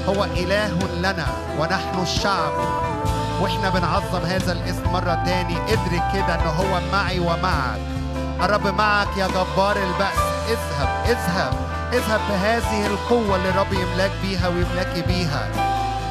هو 0.08 0.24
إله 0.24 0.80
لنا 0.98 1.26
ونحن 1.60 2.02
الشعب. 2.02 2.52
وإحنا 3.42 3.70
بنعظم 3.70 4.26
هذا 4.26 4.52
الاسم 4.52 4.92
مرة 4.94 5.24
تاني. 5.26 5.58
ادرك 5.58 6.04
كده 6.14 6.36
إن 6.36 6.48
هو 6.48 6.82
معي 6.92 7.20
ومعك. 7.20 7.80
الرب 8.42 8.68
معك 8.68 9.18
يا 9.18 9.28
جبار 9.28 9.78
البأس. 9.78 10.27
اذهب 10.48 10.90
اذهب 11.06 11.54
اذهب 11.94 12.22
بهذه 12.30 12.88
القوة 12.88 13.36
اللي 13.36 13.50
الرب 13.50 13.74
يملاك 13.74 14.12
بيها 14.22 14.48
ويملاكي 14.48 15.02
بيها. 15.02 15.50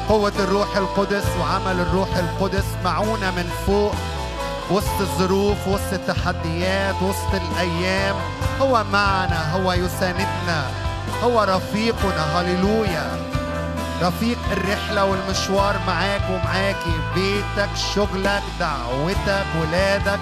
قوة 0.09 0.33
الروح 0.39 0.77
القدس 0.77 1.23
وعمل 1.39 1.79
الروح 1.79 2.15
القدس 2.17 2.65
معونة 2.83 3.31
من 3.31 3.49
فوق 3.65 3.95
وسط 4.71 4.99
الظروف 4.99 5.67
وسط 5.67 5.93
التحديات 5.93 6.95
وسط 7.01 7.33
الأيام. 7.33 8.15
هو 8.61 8.83
معنا 8.91 9.51
هو 9.55 9.73
يساندنا 9.73 10.65
هو 11.23 11.43
رفيقنا 11.43 12.39
هللويا. 12.39 13.27
رفيق 14.01 14.37
الرحلة 14.51 15.05
والمشوار 15.05 15.75
معاك 15.87 16.21
ومعاكي 16.29 16.95
بيتك 17.15 17.69
شغلك 17.95 18.43
دعوتك 18.59 19.45
ولادك. 19.61 20.19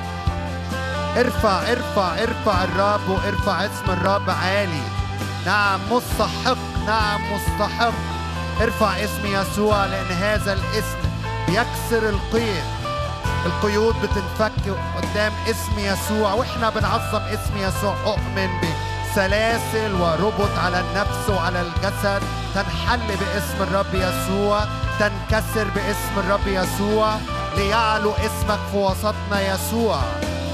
ارفع 1.17 1.71
ارفع 1.71 2.23
ارفع 2.23 2.63
الرب 2.63 3.09
وارفع 3.09 3.65
اسم 3.65 3.91
الرب 3.91 4.29
عالي. 4.29 4.83
نعم 5.45 5.79
مستحق 5.91 6.57
نعم 6.87 7.21
مستحق. 7.33 7.93
ارفع 8.61 9.03
اسم 9.03 9.25
يسوع 9.25 9.85
لأن 9.85 10.11
هذا 10.11 10.53
الاسم 10.53 10.97
بيكسر 11.47 12.09
القيد 12.09 12.63
القيود 13.45 13.95
بتنفك 13.95 14.51
قدام 14.97 15.33
اسم 15.49 15.79
يسوع 15.79 16.33
وإحنا 16.33 16.69
بنعظم 16.69 17.21
اسم 17.21 17.57
يسوع. 17.57 17.95
أؤمن 18.05 18.49
بسلاسل 18.61 19.93
وربط 19.93 20.59
على 20.63 20.79
النفس 20.79 21.29
وعلى 21.29 21.61
الجسد. 21.61 22.21
تنحل 22.55 22.99
باسم 23.07 23.61
الرب 23.61 23.93
يسوع 23.93 24.65
تنكسر 24.99 25.67
باسم 25.75 26.13
الرب 26.17 26.47
يسوع. 26.47 27.15
ليعلو 27.57 28.11
اسمك 28.11 28.59
في 28.71 28.77
وسطنا 28.77 29.53
يسوع. 29.53 30.01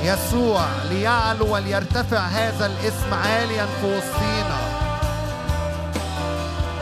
يسوع 0.04 0.66
ليعلو 0.90 1.54
وليرتفع 1.54 2.18
هذا 2.20 2.66
الاسم 2.66 3.14
عاليا 3.14 3.66
في 3.66 3.86
وسطينا 3.86 4.58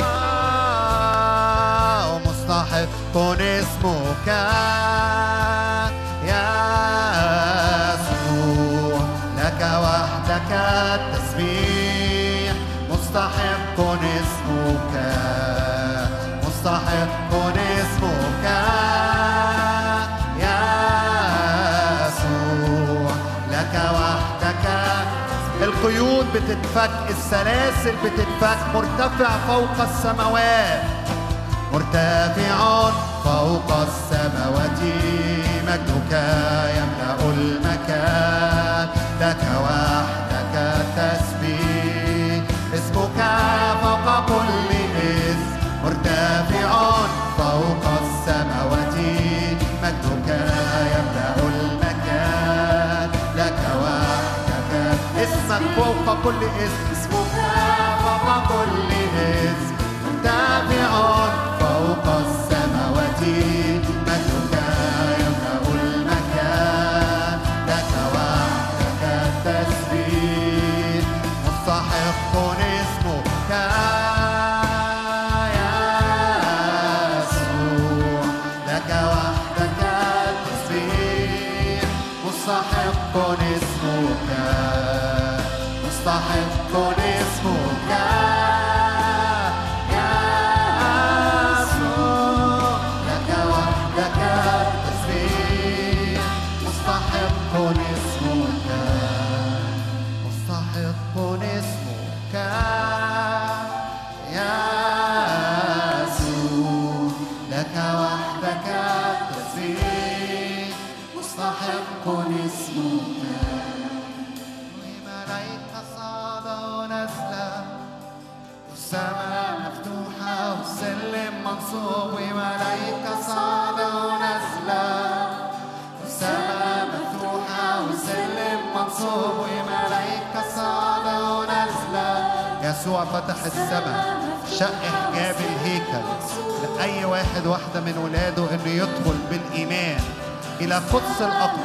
آه، 0.02 2.14
ومستحق 2.16 3.18
اسمك. 3.42 4.28
يا 6.28 6.50
يسوع 7.94 9.00
لك 9.38 9.62
وحدك 9.84 10.52
التسبيح. 10.52 12.54
مستحق 12.92 13.80
اسمك. 13.80 14.94
مستحق 16.48 17.19
بتتفك 26.40 26.90
السلاسل 27.10 27.96
بتتفك 28.04 28.58
مرتفع 28.74 29.30
فوق 29.48 29.82
السماوات. 29.82 30.82
مرتفع 31.74 32.90
فوق 33.24 33.72
السماوات 33.88 34.80
مجدك 35.68 36.12
يملأ 36.78 37.20
المكان. 37.34 38.88
لك 39.22 39.44
وحدك 39.64 40.56
التسبيح 40.56 41.79
كل 56.24 56.44
اسم. 56.44 56.92
اسمك 56.92 57.36
فوق 58.04 58.48
كل 58.48 58.92
اسم. 59.18 59.76
مرتفع 60.06 60.92
فوق 61.60 62.06
السماوات. 62.16 63.69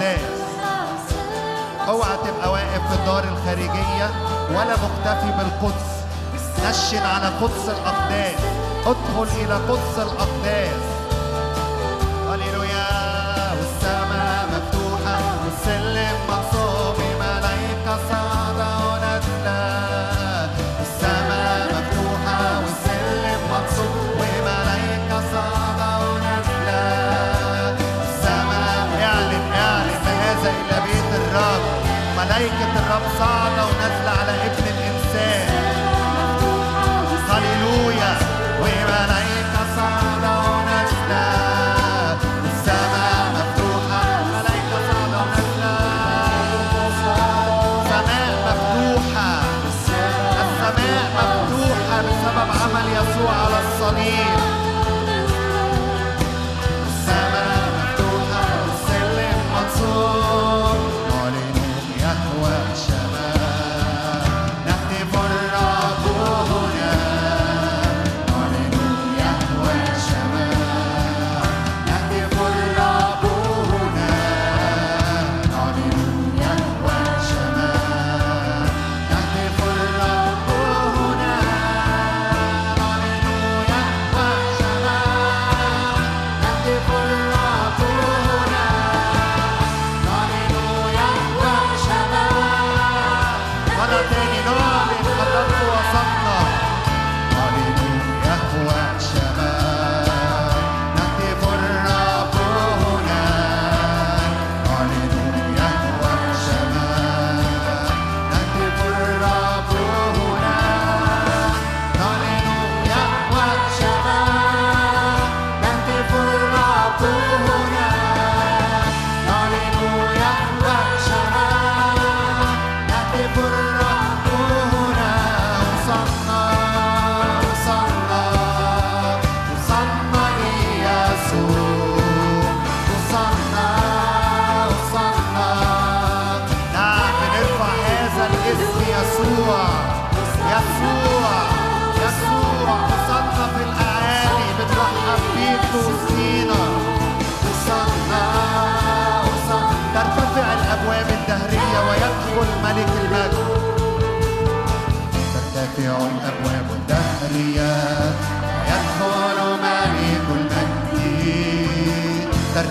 الأقداس 0.05 1.15
اوعى 1.89 2.17
تبقى 2.25 2.53
واقف 2.53 2.89
في 2.89 2.95
الدار 3.01 3.25
الخارجية 3.25 4.11
ولا 4.51 4.75
مكتفي 4.77 5.33
بالقدس 5.39 5.95
نشن 6.69 7.03
على 7.07 7.27
قدس 7.27 7.69
الأقداس 7.69 8.41
ادخل 8.87 9.29
إلى 9.45 9.55
قدس 9.55 9.99
الأقداس 9.99 10.94
ملايكة 32.35 32.79
الرب 32.79 33.03
صاعدة 33.19 33.67
ونازلة 33.67 34.11
على 34.11 34.33
ابن 34.47 34.64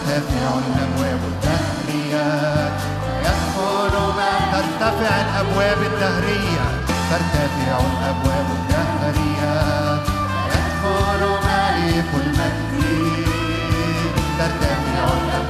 ترتفع 0.04 0.50
الأبواب 0.68 1.20
الدهريات 1.34 2.82
يدخل 3.22 3.98
ما 4.18 4.32
ترتفع 4.52 5.22
الأبواب 5.22 5.78
الدهرية 5.82 6.66
ترتفع 7.12 7.78
الأبواب 7.80 8.48
الدهريات 8.60 10.08
يدخل 10.52 11.22
ملك 11.46 12.10
المجد 12.26 13.28
ترتفع 14.40 15.04
الأبواب 15.04 15.43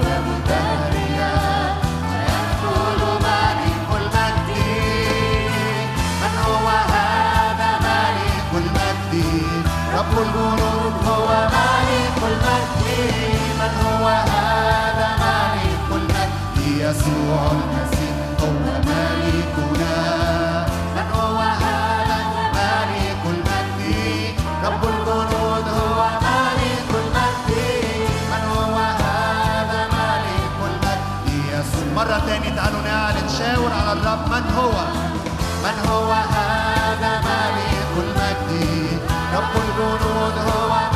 من 35.63 35.89
هو 35.89 36.11
هذا 36.11 37.21
ملك 37.21 37.91
المجد؟ 37.97 38.99
رب 39.33 39.53
الجنود 39.55 40.37
هو 40.47 40.92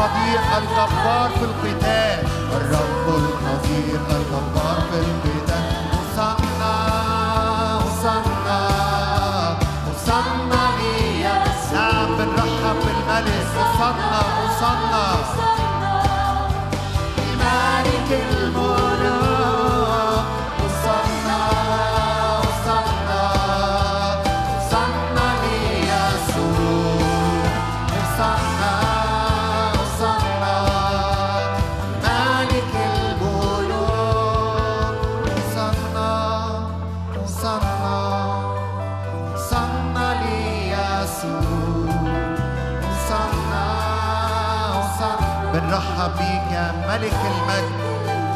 القدير 0.00 0.40
الجبار 0.58 1.30
في 1.30 1.44
القتال. 1.44 2.28
الرب 2.56 2.89
ملك 47.10 47.32
المجد 47.34 47.80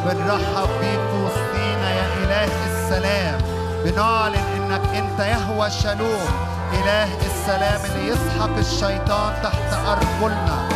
بنرحب 0.04 0.68
بيك 0.80 1.00
وسطينا 1.24 1.90
يا 1.90 2.06
إله 2.24 2.52
السلام. 2.66 3.38
بنعلن 3.84 4.44
إنك 4.56 4.80
أنت 4.94 5.20
يهوى 5.20 5.66
الشالوم 5.66 6.28
إله 6.72 7.08
السلام 7.26 7.80
اللي 7.84 8.08
يسحق 8.08 8.56
الشيطان 8.58 9.32
تحت 9.42 9.86
أرجلنا. 9.86 10.68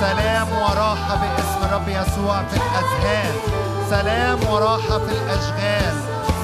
سلام 0.00 0.48
وراحة 0.52 1.16
باسم 1.16 1.74
رب 1.74 1.88
يسوع 1.88 2.42
في 2.50 2.56
الأذهان. 2.56 3.34
سلام 3.90 4.38
وراحة 4.50 4.98
في 4.98 5.12
الأشغال. 5.12 5.96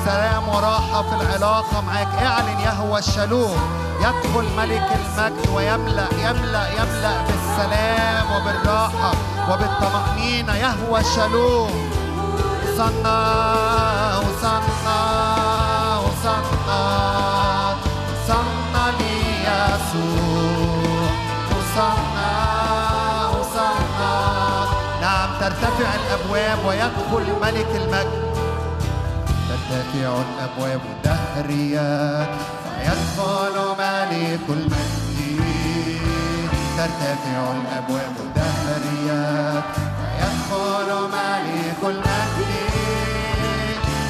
سلام 0.04 0.48
وراحة 0.48 1.02
في 1.02 1.14
العلاقة 1.14 1.80
معاك. 1.80 2.08
اعلن 2.22 2.60
يهوى 2.60 2.98
الشالوم 2.98 3.58
يدخل 4.00 4.46
ملك 4.56 4.88
المجد 5.00 5.48
ويملأ 5.54 6.06
يملأ 6.12 6.68
يملأ 6.68 7.14
بالسلام 7.26 8.26
وبالراحة. 8.36 9.12
وبالطمأنينة 9.50 10.54
يهوى 10.54 11.00
الشالوم. 11.00 11.90
وصلنا 12.62 13.18
وصلنا 14.18 15.00
وصلنا 16.04 16.82
وصلنا 18.08 18.84
ليسوع 18.98 19.92
وصلنا 21.50 22.32
وصلنا 23.28 24.14
نعم 25.00 25.30
ترتفع 25.40 25.88
الأبواب 26.00 26.58
ويدخل 26.66 27.26
ملك 27.42 27.70
المجد. 27.74 28.22
ترتفع 29.48 30.10
الأبواب 30.26 30.80
الدهريات 30.94 32.28
فيدخل 32.64 33.56
ملك 33.78 34.46
المجد. 34.48 35.01
ترتفع 36.82 37.52
الأبواب 37.52 38.16
الدهريات 38.20 39.64
فيدخل 39.98 40.88
ملك 41.12 41.80
المجد 41.82 42.50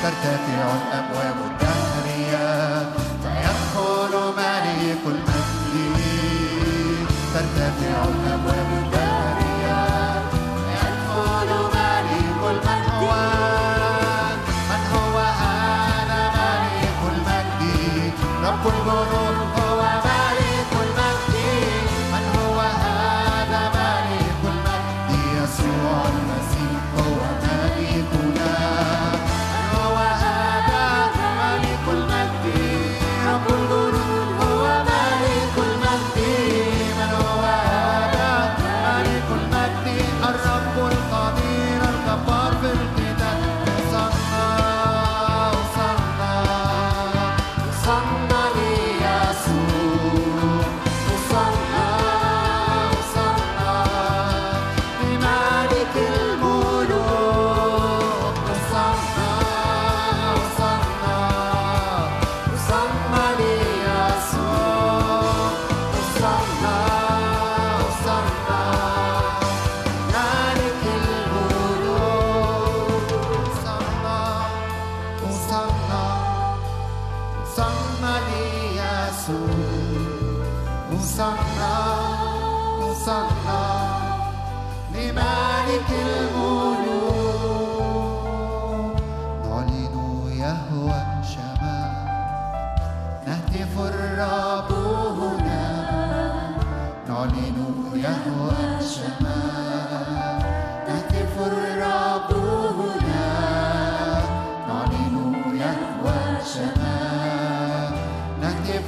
ترتفع 0.02 0.64
الأبواب 0.80 1.36
الدهريات 1.50 2.86
فيدخل 3.22 4.14
ملك 4.36 5.02
المجد 5.06 6.00
ترتفع 7.34 8.04
الأبواب 8.04 8.66
الدهريات 8.72 8.91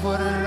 يهوى 0.04 0.16
الشمال 0.16 0.43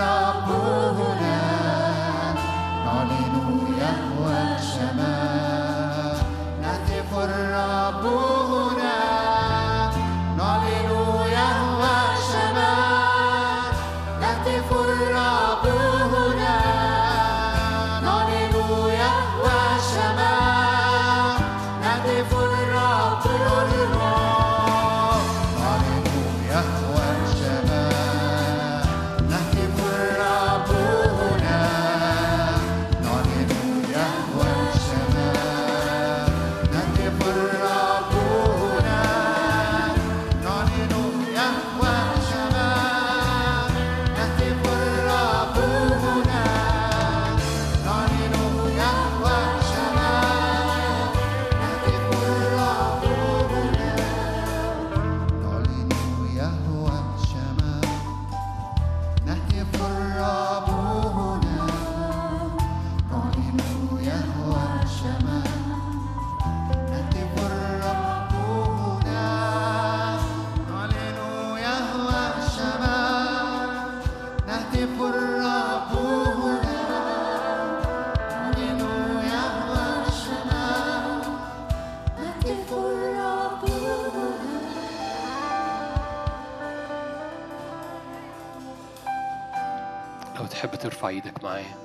معايا 91.48 91.76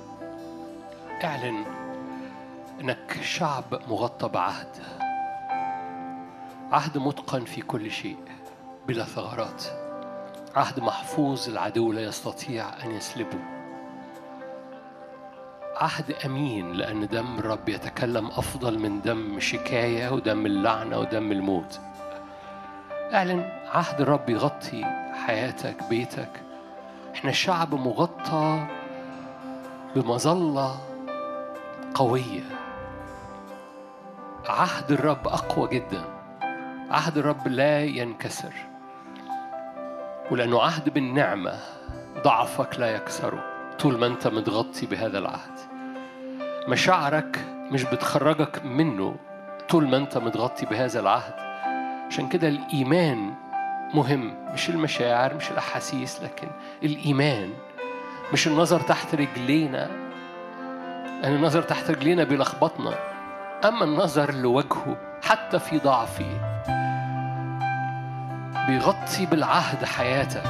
اعلن 1.23 1.65
انك 2.81 3.17
شعب 3.21 3.63
مغطى 3.89 4.27
بعهد. 4.27 4.67
عهد 6.71 6.97
متقن 6.97 7.45
في 7.45 7.61
كل 7.61 7.91
شيء 7.91 8.17
بلا 8.87 9.03
ثغرات. 9.03 9.63
عهد 10.55 10.79
محفوظ 10.79 11.49
العدو 11.49 11.91
لا 11.91 12.01
يستطيع 12.01 12.83
أن 12.83 12.91
يسلبه. 12.91 13.39
عهد 15.75 16.11
أمين 16.25 16.73
لأن 16.73 17.07
دم 17.07 17.39
الرب 17.39 17.69
يتكلم 17.69 18.27
أفضل 18.27 18.79
من 18.79 19.01
دم 19.01 19.39
شكاية 19.39 20.09
ودم 20.09 20.45
اللعنة 20.45 20.99
ودم 20.99 21.31
الموت. 21.31 21.79
اعلن 23.13 23.51
عهد 23.73 24.01
الرب 24.01 24.29
يغطي 24.29 24.85
حياتك 25.25 25.83
بيتك. 25.89 26.41
إحنا 27.15 27.31
شعب 27.31 27.75
مغطى 27.75 28.67
بمظلة 29.95 30.75
قوية. 31.95 32.43
عهد 34.49 34.91
الرب 34.91 35.27
أقوى 35.27 35.69
جدا. 35.69 36.01
عهد 36.91 37.17
الرب 37.17 37.47
لا 37.47 37.83
ينكسر. 37.83 38.53
ولأنه 40.31 40.61
عهد 40.61 40.89
بالنعمة 40.89 41.59
ضعفك 42.23 42.79
لا 42.79 42.95
يكسره. 42.95 43.43
طول 43.79 43.97
ما 43.97 44.07
أنت 44.07 44.27
متغطي 44.27 44.85
بهذا 44.85 45.17
العهد. 45.17 45.59
مشاعرك 46.67 47.45
مش 47.71 47.83
بتخرجك 47.83 48.65
منه 48.65 49.15
طول 49.69 49.87
ما 49.89 49.97
أنت 49.97 50.17
متغطي 50.17 50.65
بهذا 50.65 50.99
العهد. 50.99 51.33
عشان 52.07 52.29
كده 52.29 52.47
الإيمان 52.47 53.33
مهم. 53.93 54.51
مش 54.53 54.69
المشاعر 54.69 55.33
مش 55.33 55.51
الأحاسيس 55.51 56.23
لكن 56.23 56.47
الإيمان. 56.83 57.53
مش 58.31 58.47
النظر 58.47 58.79
تحت 58.79 59.15
رجلينا 59.15 59.89
لأن 61.21 61.35
النظر 61.35 61.61
تحت 61.61 61.91
رجلينا 61.91 62.23
بيلخبطنا. 62.23 62.93
أما 63.65 63.83
النظر 63.83 64.33
لوجهه 64.33 64.97
حتى 65.23 65.59
في 65.59 65.79
ضعفي 65.79 66.39
بيغطي 68.67 69.25
بالعهد 69.25 69.85
حياتك 69.85 70.43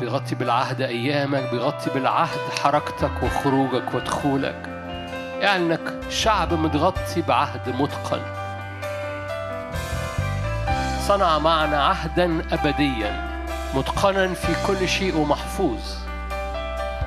بيغطي 0.00 0.34
بالعهد 0.34 0.80
أيامك 0.80 1.50
بيغطي 1.50 1.90
بالعهد 1.90 2.38
حركتك 2.62 3.22
وخروجك 3.22 3.94
ودخولك. 3.94 4.68
يعني 5.40 5.64
إنك 5.64 5.94
شعب 6.10 6.52
متغطي 6.52 7.22
بعهد 7.22 7.68
متقن. 7.68 8.22
صنع 11.00 11.38
معنا 11.38 11.84
عهدا 11.84 12.42
ابديا 12.52 13.44
متقنا 13.74 14.34
في 14.34 14.66
كل 14.66 14.88
شيء 14.88 15.16
ومحفوظ. 15.16 16.03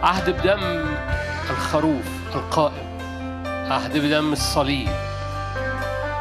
عهد 0.04 0.30
بدم 0.30 0.86
الخروف 1.50 2.36
القائم. 2.36 2.88
عهد 3.72 3.98
بدم 3.98 4.34
الصليب. 4.34 4.90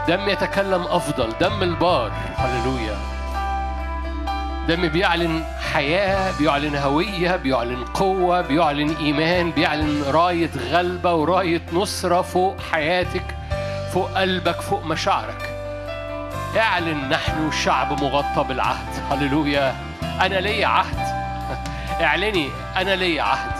دم 0.08 0.28
يتكلم 0.28 0.82
أفضل. 0.82 1.32
دم 1.40 1.62
البار. 1.62 2.12
هللويا. 2.36 2.96
دم 4.68 4.88
بيعلن 4.88 5.44
حياة 5.72 6.38
بيعلن 6.38 6.76
هوية 6.76 7.36
بيعلن 7.36 7.84
قوة 7.84 8.40
بيعلن 8.40 8.96
إيمان 8.96 9.50
بيعلن 9.50 10.02
راية 10.02 10.50
غلبة 10.70 11.14
وراية 11.14 11.62
نصرة 11.72 12.22
فوق 12.22 12.60
حياتك 12.60 13.36
فوق 13.92 14.10
قلبك 14.10 14.60
فوق 14.60 14.84
مشاعرك. 14.84 15.50
اعلن 16.56 17.08
نحن 17.08 17.50
شعب 17.64 18.02
مغطى 18.02 18.44
بالعهد. 18.48 19.12
هللويا. 19.12 19.74
أنا 20.02 20.40
لي 20.40 20.64
عهد. 20.64 20.98
اعلني. 22.04 22.48
أنا 22.76 22.96
لي 22.96 23.20
عهد. 23.20 23.55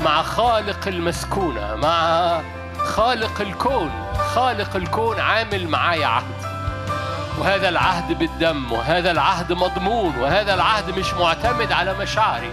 مع 0.00 0.22
خالق 0.22 0.88
المسكونة 0.88 1.74
مع 1.74 2.40
خالق 2.84 3.40
الكون. 3.40 3.90
خالق 4.34 4.76
الكون 4.76 5.20
عامل 5.20 5.68
معايا 5.68 6.06
عهد. 6.06 6.48
وهذا 7.38 7.68
العهد 7.68 8.18
بالدم 8.18 8.72
وهذا 8.72 9.10
العهد 9.10 9.52
مضمون 9.52 10.16
وهذا 10.16 10.54
العهد 10.54 10.98
مش 10.98 11.14
معتمد 11.14 11.72
على 11.72 11.94
مشاعري. 11.94 12.50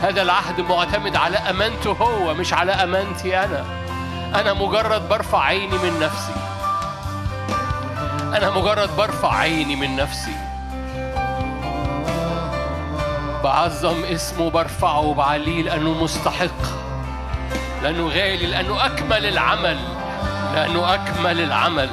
هذا 0.00 0.22
العهد 0.22 0.60
معتمد 0.60 1.16
على 1.16 1.36
امانته 1.36 1.90
هو 1.90 2.34
مش 2.34 2.52
على 2.52 2.72
أمانتي 2.72 3.38
أنا. 3.38 3.64
أنا 4.34 4.52
مجرد 4.52 5.08
برفع 5.08 5.42
عيني 5.44 5.78
من 5.78 6.00
نفسي. 6.00 6.34
أنا 8.36 8.50
مجرد 8.50 8.96
برفع 8.96 9.34
عيني 9.34 9.76
من 9.76 9.96
نفسي. 9.96 10.36
بعظم 13.44 14.04
اسمه 14.04 14.50
برفعه 14.50 15.00
وبعليه 15.00 15.62
لأنه 15.62 16.02
مستحق. 16.02 16.81
لأنه 17.82 18.08
غالي 18.08 18.46
لأنه 18.46 18.86
أكمل 18.86 19.26
العمل. 19.26 19.78
لأنه 20.54 20.94
أكمل 20.94 21.40
العمل. 21.40 21.90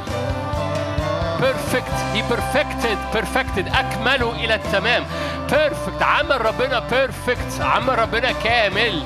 perfect 1.41 1.93
he 2.13 2.21
perfected 2.21 2.97
perfected 3.13 3.67
أكمله 3.67 4.31
إلى 4.31 4.55
التمام. 4.55 5.05
perfect 5.51 6.01
عمل 6.01 6.45
ربنا 6.45 6.79
perfect 6.79 7.61
عمل 7.61 7.99
ربنا 7.99 8.31
كامل. 8.31 9.03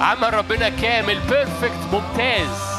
عمل 0.00 0.34
ربنا 0.34 0.68
كامل. 0.68 1.18
perfect 1.20 1.80
ممتاز. 1.92 2.70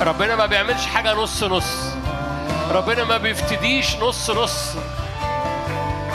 ربنا 0.00 0.36
ما 0.36 0.46
بيعملش 0.46 0.86
حاجة 0.86 1.14
نص 1.14 1.44
نص. 1.44 1.94
ربنا 2.70 3.04
ما 3.04 3.16
بيفتديش 3.16 3.96
نص 3.96 4.30
نص. 4.30 4.74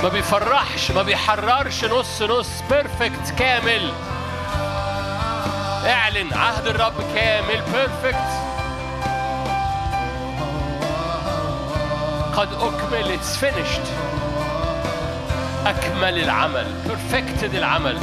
ما 0.03 0.09
بيفرحش 0.09 0.91
ما 0.91 1.03
بيحررش 1.03 1.85
نص 1.85 2.21
نص 2.21 2.49
perfect 2.69 3.33
كامل. 3.39 3.91
اعلن 5.85 6.33
عهد 6.33 6.67
الرب 6.67 6.93
كامل 7.15 7.61
perfect 7.73 8.29
قد 12.35 12.53
أكمل 12.53 13.11
it's 13.11 13.37
finished. 13.37 13.87
أكمل 15.65 16.19
العمل 16.19 16.67
perfected 16.87 17.55
العمل. 17.55 17.97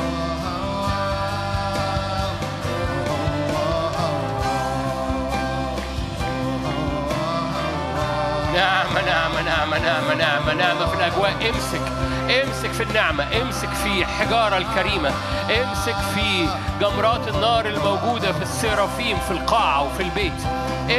نعمة 8.55 9.01
نعمة 9.07 9.43
نعمة 9.43 9.79
نعمة 9.79 10.15
نعمة 10.15 10.55
نعمة 10.55 10.87
في 10.87 10.95
الأجواء 10.95 11.33
امسك 11.51 11.81
امسك 12.43 12.73
في 12.73 12.83
النعمة 12.83 13.27
امسك 13.43 13.69
في 13.69 14.07
حجارة 14.07 14.57
الكريمة 14.57 15.13
امسك 15.51 15.97
في 16.15 16.49
جمرات 16.81 17.29
النار 17.29 17.67
الموجودة 17.67 18.33
في 18.33 18.43
السيرافيم 18.43 19.19
في 19.19 19.31
القاعة 19.31 19.83
وفي 19.83 20.03
البيت. 20.03 20.41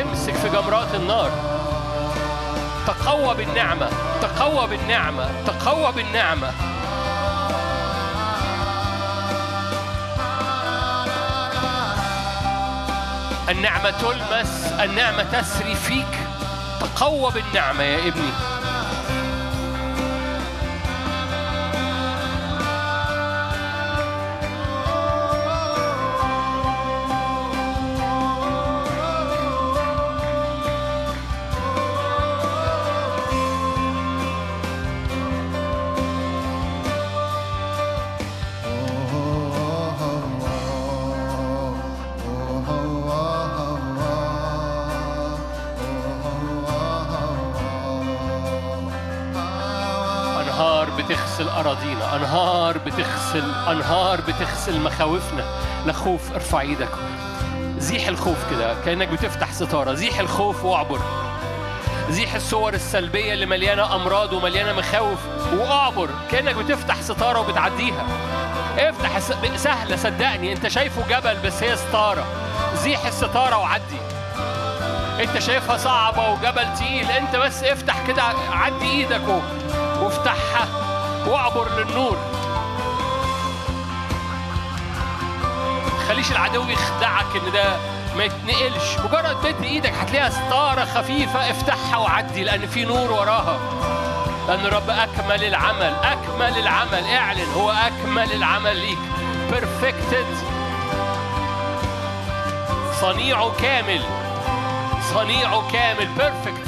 امسك 0.01 0.33
في 0.33 0.49
جمرات 0.49 0.95
النار. 0.95 1.31
تقوى 2.87 3.35
بالنعمة 3.35 3.89
تقوى 4.21 4.67
بالنعمة 4.67 5.29
تقوى 5.47 5.91
بالنعمة. 5.91 6.51
النعمة 13.49 13.89
تلمس 13.89 14.73
النعمة 14.79 15.23
تسري 15.23 15.75
فيك. 15.75 16.34
تقوى 16.79 17.31
بالنعمة 17.31 17.83
يا 17.83 18.07
ابني. 18.07 18.54
أراضينا 51.75 52.15
أنهار 52.15 52.77
بتغسل 52.77 53.51
أنهار 53.67 54.21
بتغسل 54.21 54.79
مخاوفنا. 54.79 55.43
لا 55.85 55.93
خوف 55.93 56.33
ارفع 56.33 56.61
إيدك. 56.61 56.89
زيح 57.77 58.07
الخوف 58.07 58.51
كده 58.51 58.75
كأنك 58.85 59.07
بتفتح 59.07 59.51
ستارة. 59.53 59.93
زيح 59.93 60.19
الخوف 60.19 60.65
وأعبر. 60.65 60.99
زيح 62.09 62.35
الصور 62.35 62.73
السلبية 62.73 63.33
اللي 63.33 63.45
مليانة 63.45 63.95
أمراض 63.95 64.33
ومليانة 64.33 64.73
مخاوف 64.73 65.19
وأعبر. 65.53 66.09
كأنك 66.31 66.55
بتفتح 66.55 67.01
ستارة 67.01 67.39
وبتعديها. 67.39 68.05
افتح 68.77 69.19
سهلة 69.55 69.95
صدقني. 69.95 70.53
أنت 70.53 70.67
شايفه 70.67 71.01
جبل 71.09 71.37
بس 71.45 71.63
هي 71.63 71.75
ستارة. 71.75 72.25
زيح 72.75 73.05
الستارة 73.05 73.57
وعدي. 73.57 73.99
أنت 75.19 75.39
شايفها 75.39 75.77
صعبة 75.77 76.29
وجبل 76.29 76.73
تقيل. 76.75 77.11
أنت 77.11 77.35
بس 77.35 77.63
افتح 77.63 78.07
كده 78.07 78.23
عدي 78.51 78.91
إيدك 78.91 79.41
وافتحها. 80.01 80.84
واعبر 81.27 81.69
للنور. 81.69 82.17
تخليش 85.99 86.31
العدو 86.31 86.63
يخدعك 86.69 87.25
إن 87.35 87.51
ده 87.51 87.77
ما 88.17 88.23
يتنقلش. 88.23 88.97
مجرد 88.99 89.37
مد 89.47 89.63
إيدك 89.63 89.93
هتلاقيها 89.93 90.29
ستارة 90.29 90.85
خفيفة. 90.85 91.51
افتحها 91.51 91.97
وعدي 91.97 92.43
لأن 92.43 92.67
في 92.67 92.85
نور 92.85 93.11
وراها. 93.11 93.59
لأن 94.47 94.65
الرب 94.65 94.89
أكمل 94.89 95.43
العمل. 95.43 95.95
أكمل 96.03 96.59
العمل. 96.59 97.07
اعلن 97.07 97.53
هو 97.55 97.71
أكمل 97.71 98.31
العمل 98.31 98.77
ليك. 98.77 98.99
Perfected. 99.51 100.45
صنيعه 103.01 103.51
كامل. 103.61 104.01
صنيعه 105.13 105.71
كامل. 105.71 106.07
بيرفكت 106.07 106.64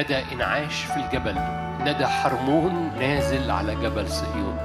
ندى 0.00 0.24
إنعاش 0.32 0.84
في 0.84 0.96
الجبل 0.96 1.34
ندى 1.80 2.06
حرمون 2.06 2.92
نازل 2.98 3.50
على 3.50 3.74
جبل 3.74 4.08
صهيون. 4.08 4.58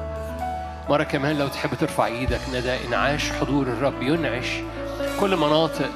مرة 0.89 1.03
كمان 1.03 1.37
لو 1.37 1.47
تحب 1.47 1.73
ترفع 1.73 2.05
إيدك 2.05 2.39
ندى 2.53 2.87
إنعاش 2.87 3.31
حضور 3.31 3.67
الرب 3.67 4.01
ينعش. 4.01 4.47
كل 5.19 5.37
مناطق 5.37 5.89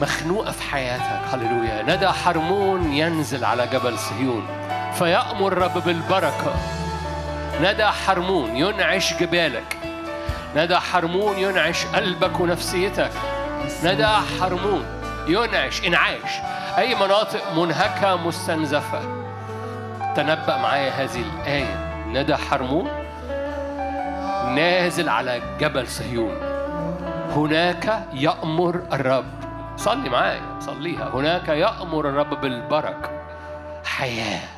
مخنوقة 0.00 0.52
في 0.52 0.62
حياتك. 0.62 1.20
هللويا. 1.32 1.82
ندى 1.82 2.08
حرمون 2.08 2.92
ينزل 2.92 3.44
على 3.44 3.66
جبل 3.66 3.98
صهيون. 3.98 4.46
فيأمر 4.94 5.52
الرب 5.52 5.84
بالبركة. 5.84 6.54
ندى 7.62 7.86
حرمون 7.86 8.56
ينعش 8.56 9.14
جبالك. 9.14 9.76
ندى 10.56 10.76
حرمون 10.76 11.38
ينعش 11.38 11.86
قلبك 11.86 12.40
ونفسيتك. 12.40 13.10
ندى 13.84 14.06
حرمون 14.40 14.84
ينعش 15.28 15.86
إنعاش. 15.86 16.53
أي 16.78 16.94
مناطق 16.94 17.52
منهكة 17.52 18.16
مستنزفة. 18.16 19.00
تنبأ 20.16 20.56
معايا 20.56 20.90
هذه 20.90 21.22
الآية. 21.22 22.04
ندى 22.06 22.36
حرمون 22.36 22.88
نازل 24.54 25.08
على 25.08 25.42
جبل 25.60 25.88
صهيون. 25.88 26.36
هناك 27.30 28.08
يأمر 28.12 28.74
الرب. 28.92 29.34
صلي 29.76 30.10
معايا 30.10 30.60
صليها. 30.60 31.10
هناك 31.14 31.48
يأمر 31.48 32.08
الرب 32.08 32.40
بالبركة. 32.40 33.10
حياة. 33.84 34.48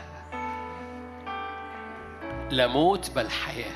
لا 2.50 2.66
موت 2.66 3.10
بل 3.16 3.30
حياة. 3.30 3.72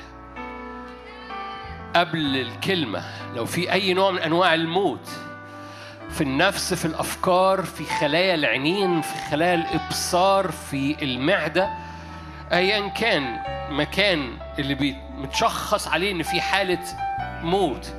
قبل 1.95 2.37
الكلمة 2.37 3.03
لو 3.35 3.45
في 3.45 3.71
أي 3.71 3.93
نوع 3.93 4.11
من 4.11 4.19
أنواع 4.19 4.53
الموت 4.53 5.09
في 6.13 6.21
النفس 6.21 6.73
في 6.73 6.85
الأفكار 6.85 7.61
في 7.61 7.85
خلايا 7.85 8.35
العينين 8.35 9.01
في 9.01 9.29
خلايا 9.31 9.55
الإبصار 9.55 10.51
في 10.51 11.03
المعدة. 11.03 11.69
أيا 12.51 12.87
كان 12.87 13.39
مكان 13.69 14.37
اللي 14.59 14.95
متشخص 15.17 15.87
عليه 15.87 16.11
إن 16.11 16.23
في 16.23 16.41
حالة 16.41 16.79
موت 17.43 17.93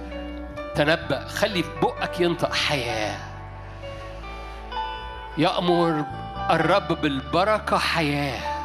تنبأ. 0.75 1.29
خلي 1.29 1.63
في 1.63 1.71
بقك 1.83 2.21
ينطق 2.21 2.55
حياة. 2.55 3.17
يأمر 5.39 6.05
الرب 6.51 7.01
بالبركة 7.01 7.79
حياة. 7.79 8.62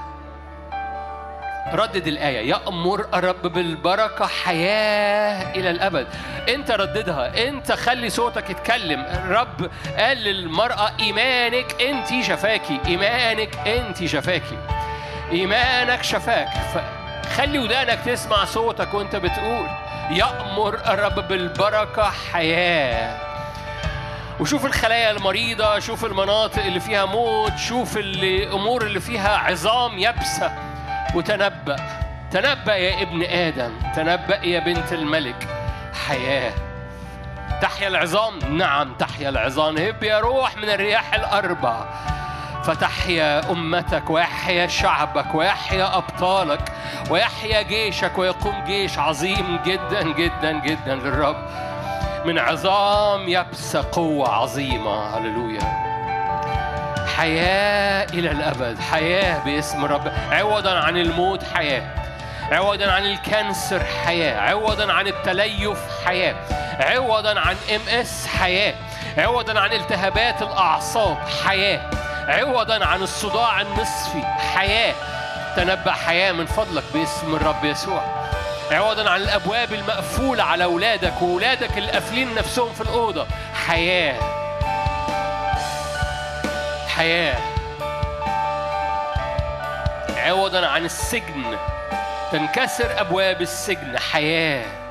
ردد 1.74 2.08
الآية. 2.08 2.50
يأمر 2.50 3.06
الرب 3.14 3.42
بالبركة 3.42 4.28
حياة 4.28 5.56
إلى 5.56 5.70
الأبد. 5.70 6.08
أنت 6.50 6.72
رددها. 6.72 7.48
أنت 7.48 7.72
خلي 7.72 8.10
صوتك 8.10 8.50
يتكلم. 8.50 9.02
الرب 9.02 9.70
قال 9.98 10.18
للمرأة 10.18 10.92
إيمانك 11.00 11.82
أنت 11.82 12.26
شفاكي. 12.26 12.80
إيمانك 12.88 13.68
أنت 13.68 14.06
شفاكي. 14.06 14.58
إيمانك 15.32 16.04
شفاك. 16.04 16.50
فخلي 16.74 17.60
ودانك 17.60 18.00
تسمع 18.06 18.46
صوتك 18.46 18.94
وأنت 18.94 19.16
بتقول. 19.16 19.68
يأمر 20.12 20.74
الرب 20.74 21.28
بالبركة 21.28 22.12
حياة. 22.34 23.28
وشوف 24.40 24.66
الخلايا 24.66 25.12
المريضة 25.12 25.80
شوف 25.80 26.06
المناطق 26.06 26.64
اللي 26.64 26.80
فيها 26.80 27.06
موت 27.06 27.58
شوف 27.58 27.98
الأمور 27.98 28.82
اللي 28.86 29.00
فيها 29.00 29.38
عظام 29.38 29.98
يابسة. 30.00 30.52
وتنبأ. 31.16 31.76
تنبأ 32.32 32.76
يا 32.76 33.02
ابن 33.02 33.24
آدم. 33.24 33.72
تنبأ 33.96 34.46
يا 34.46 34.60
بنت 34.60 34.94
الملك. 34.94 35.48
حياة. 36.08 36.54
تحيا 37.62 37.88
العظام. 37.88 38.40
نعم 38.58 38.94
تحيا 38.94 39.30
العظام. 39.30 39.78
هب 39.78 40.04
يا 40.04 40.20
روح 40.20 40.58
من 40.58 40.70
الرياح 40.70 41.14
الأربع. 41.14 41.86
فتحيا 42.64 43.52
أمتك 43.52 44.10
ويحيا 44.10 44.68
شعبك 44.68 45.36
ويحيا 45.36 45.98
أبطالك 45.98 46.72
ويحيا 47.10 47.62
جيشك 47.62 48.18
ويقوم 48.18 48.64
جيش 48.66 49.00
عظيم 49.00 49.60
جدا 49.66 50.02
جدا 50.02 50.52
جدا 50.52 50.96
للرب. 50.96 51.38
من 52.26 52.40
عظام 52.40 53.30
يبس 53.30 53.78
قوة 53.78 54.30
عظيمة. 54.30 55.18
هللويا. 55.18 55.97
حياة 57.18 58.08
إلى 58.14 58.32
الأبد. 58.32 58.80
حياة 58.80 59.44
باسم 59.46 59.86
الرب. 59.86 60.12
عوضا 60.32 60.80
عن 60.80 60.98
الموت 60.98 61.44
حياة. 61.44 61.84
عوضا 62.52 62.92
عن 62.92 63.06
ال 63.06 63.17
cancer 63.17 63.84
حياة. 64.06 64.40
عوضا 64.40 64.94
عن 64.94 65.08
التليف 65.08 65.80
حياة. 66.06 66.36
عوضا 66.80 67.40
عن 67.40 67.56
MS 67.76 68.28
حياة. 68.28 68.74
عوضا 69.18 69.60
عن 69.60 69.74
التهابات 69.74 70.42
الأعصاب 70.42 71.18
حياة. 71.46 71.82
عوضا 72.28 72.86
عن 72.86 73.02
الصداع 73.02 73.62
النصفي 73.62 74.24
حياة. 74.56 74.94
تنبأ 75.56 75.92
حياة 75.92 76.32
من 76.32 76.46
فضلك 76.46 76.84
باسم 76.94 77.36
الرب 77.36 77.66
يسوع. 77.66 78.02
عوضا 78.72 79.10
عن 79.10 79.22
الأبواب 79.22 79.74
المقفولة 79.74 80.44
على 80.44 80.64
أولادك 80.64 81.22
وأولادك 81.22 81.78
اللي 81.78 81.92
قافلين 81.92 82.36
نفسهم 82.36 82.74
في 82.74 82.82
الأوضة. 82.82 83.26
حياة. 83.68 84.37
حياه 86.98 87.38
عوضا 90.18 90.68
عن 90.68 90.86
السجن. 90.86 91.58
تنكسر 92.32 93.02
أبواب 93.02 93.42
السجن. 93.42 94.00
حياة. 94.00 94.87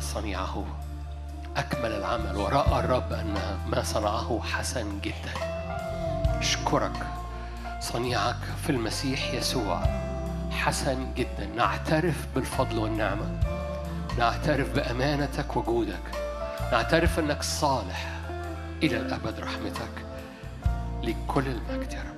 صنيعه 0.00 0.64
أكمل 1.56 1.92
العمل 1.92 2.36
ورأى 2.36 2.80
الرب 2.80 3.12
أن 3.12 3.34
ما 3.66 3.82
صنعه 3.82 4.40
حسن 4.42 5.00
جدا. 5.00 5.34
أشكرك 6.38 7.06
صنيعك 7.80 8.36
في 8.62 8.70
المسيح 8.70 9.34
يسوع. 9.34 9.82
حسن 10.50 11.14
جدا. 11.14 11.46
نعترف 11.56 12.26
بالفضل 12.34 12.78
والنعمة. 12.78 13.40
نعترف 14.18 14.74
بأمانتك 14.74 15.56
وجودك. 15.56 16.02
نعترف 16.72 17.18
أنك 17.18 17.42
صالح 17.42 18.18
إلى 18.82 18.96
الأبد 18.96 19.40
رحمتك 19.40 20.04
لكل 21.02 21.46
المجد 21.46 21.92
يا 21.92 22.00
رب. 22.02 22.09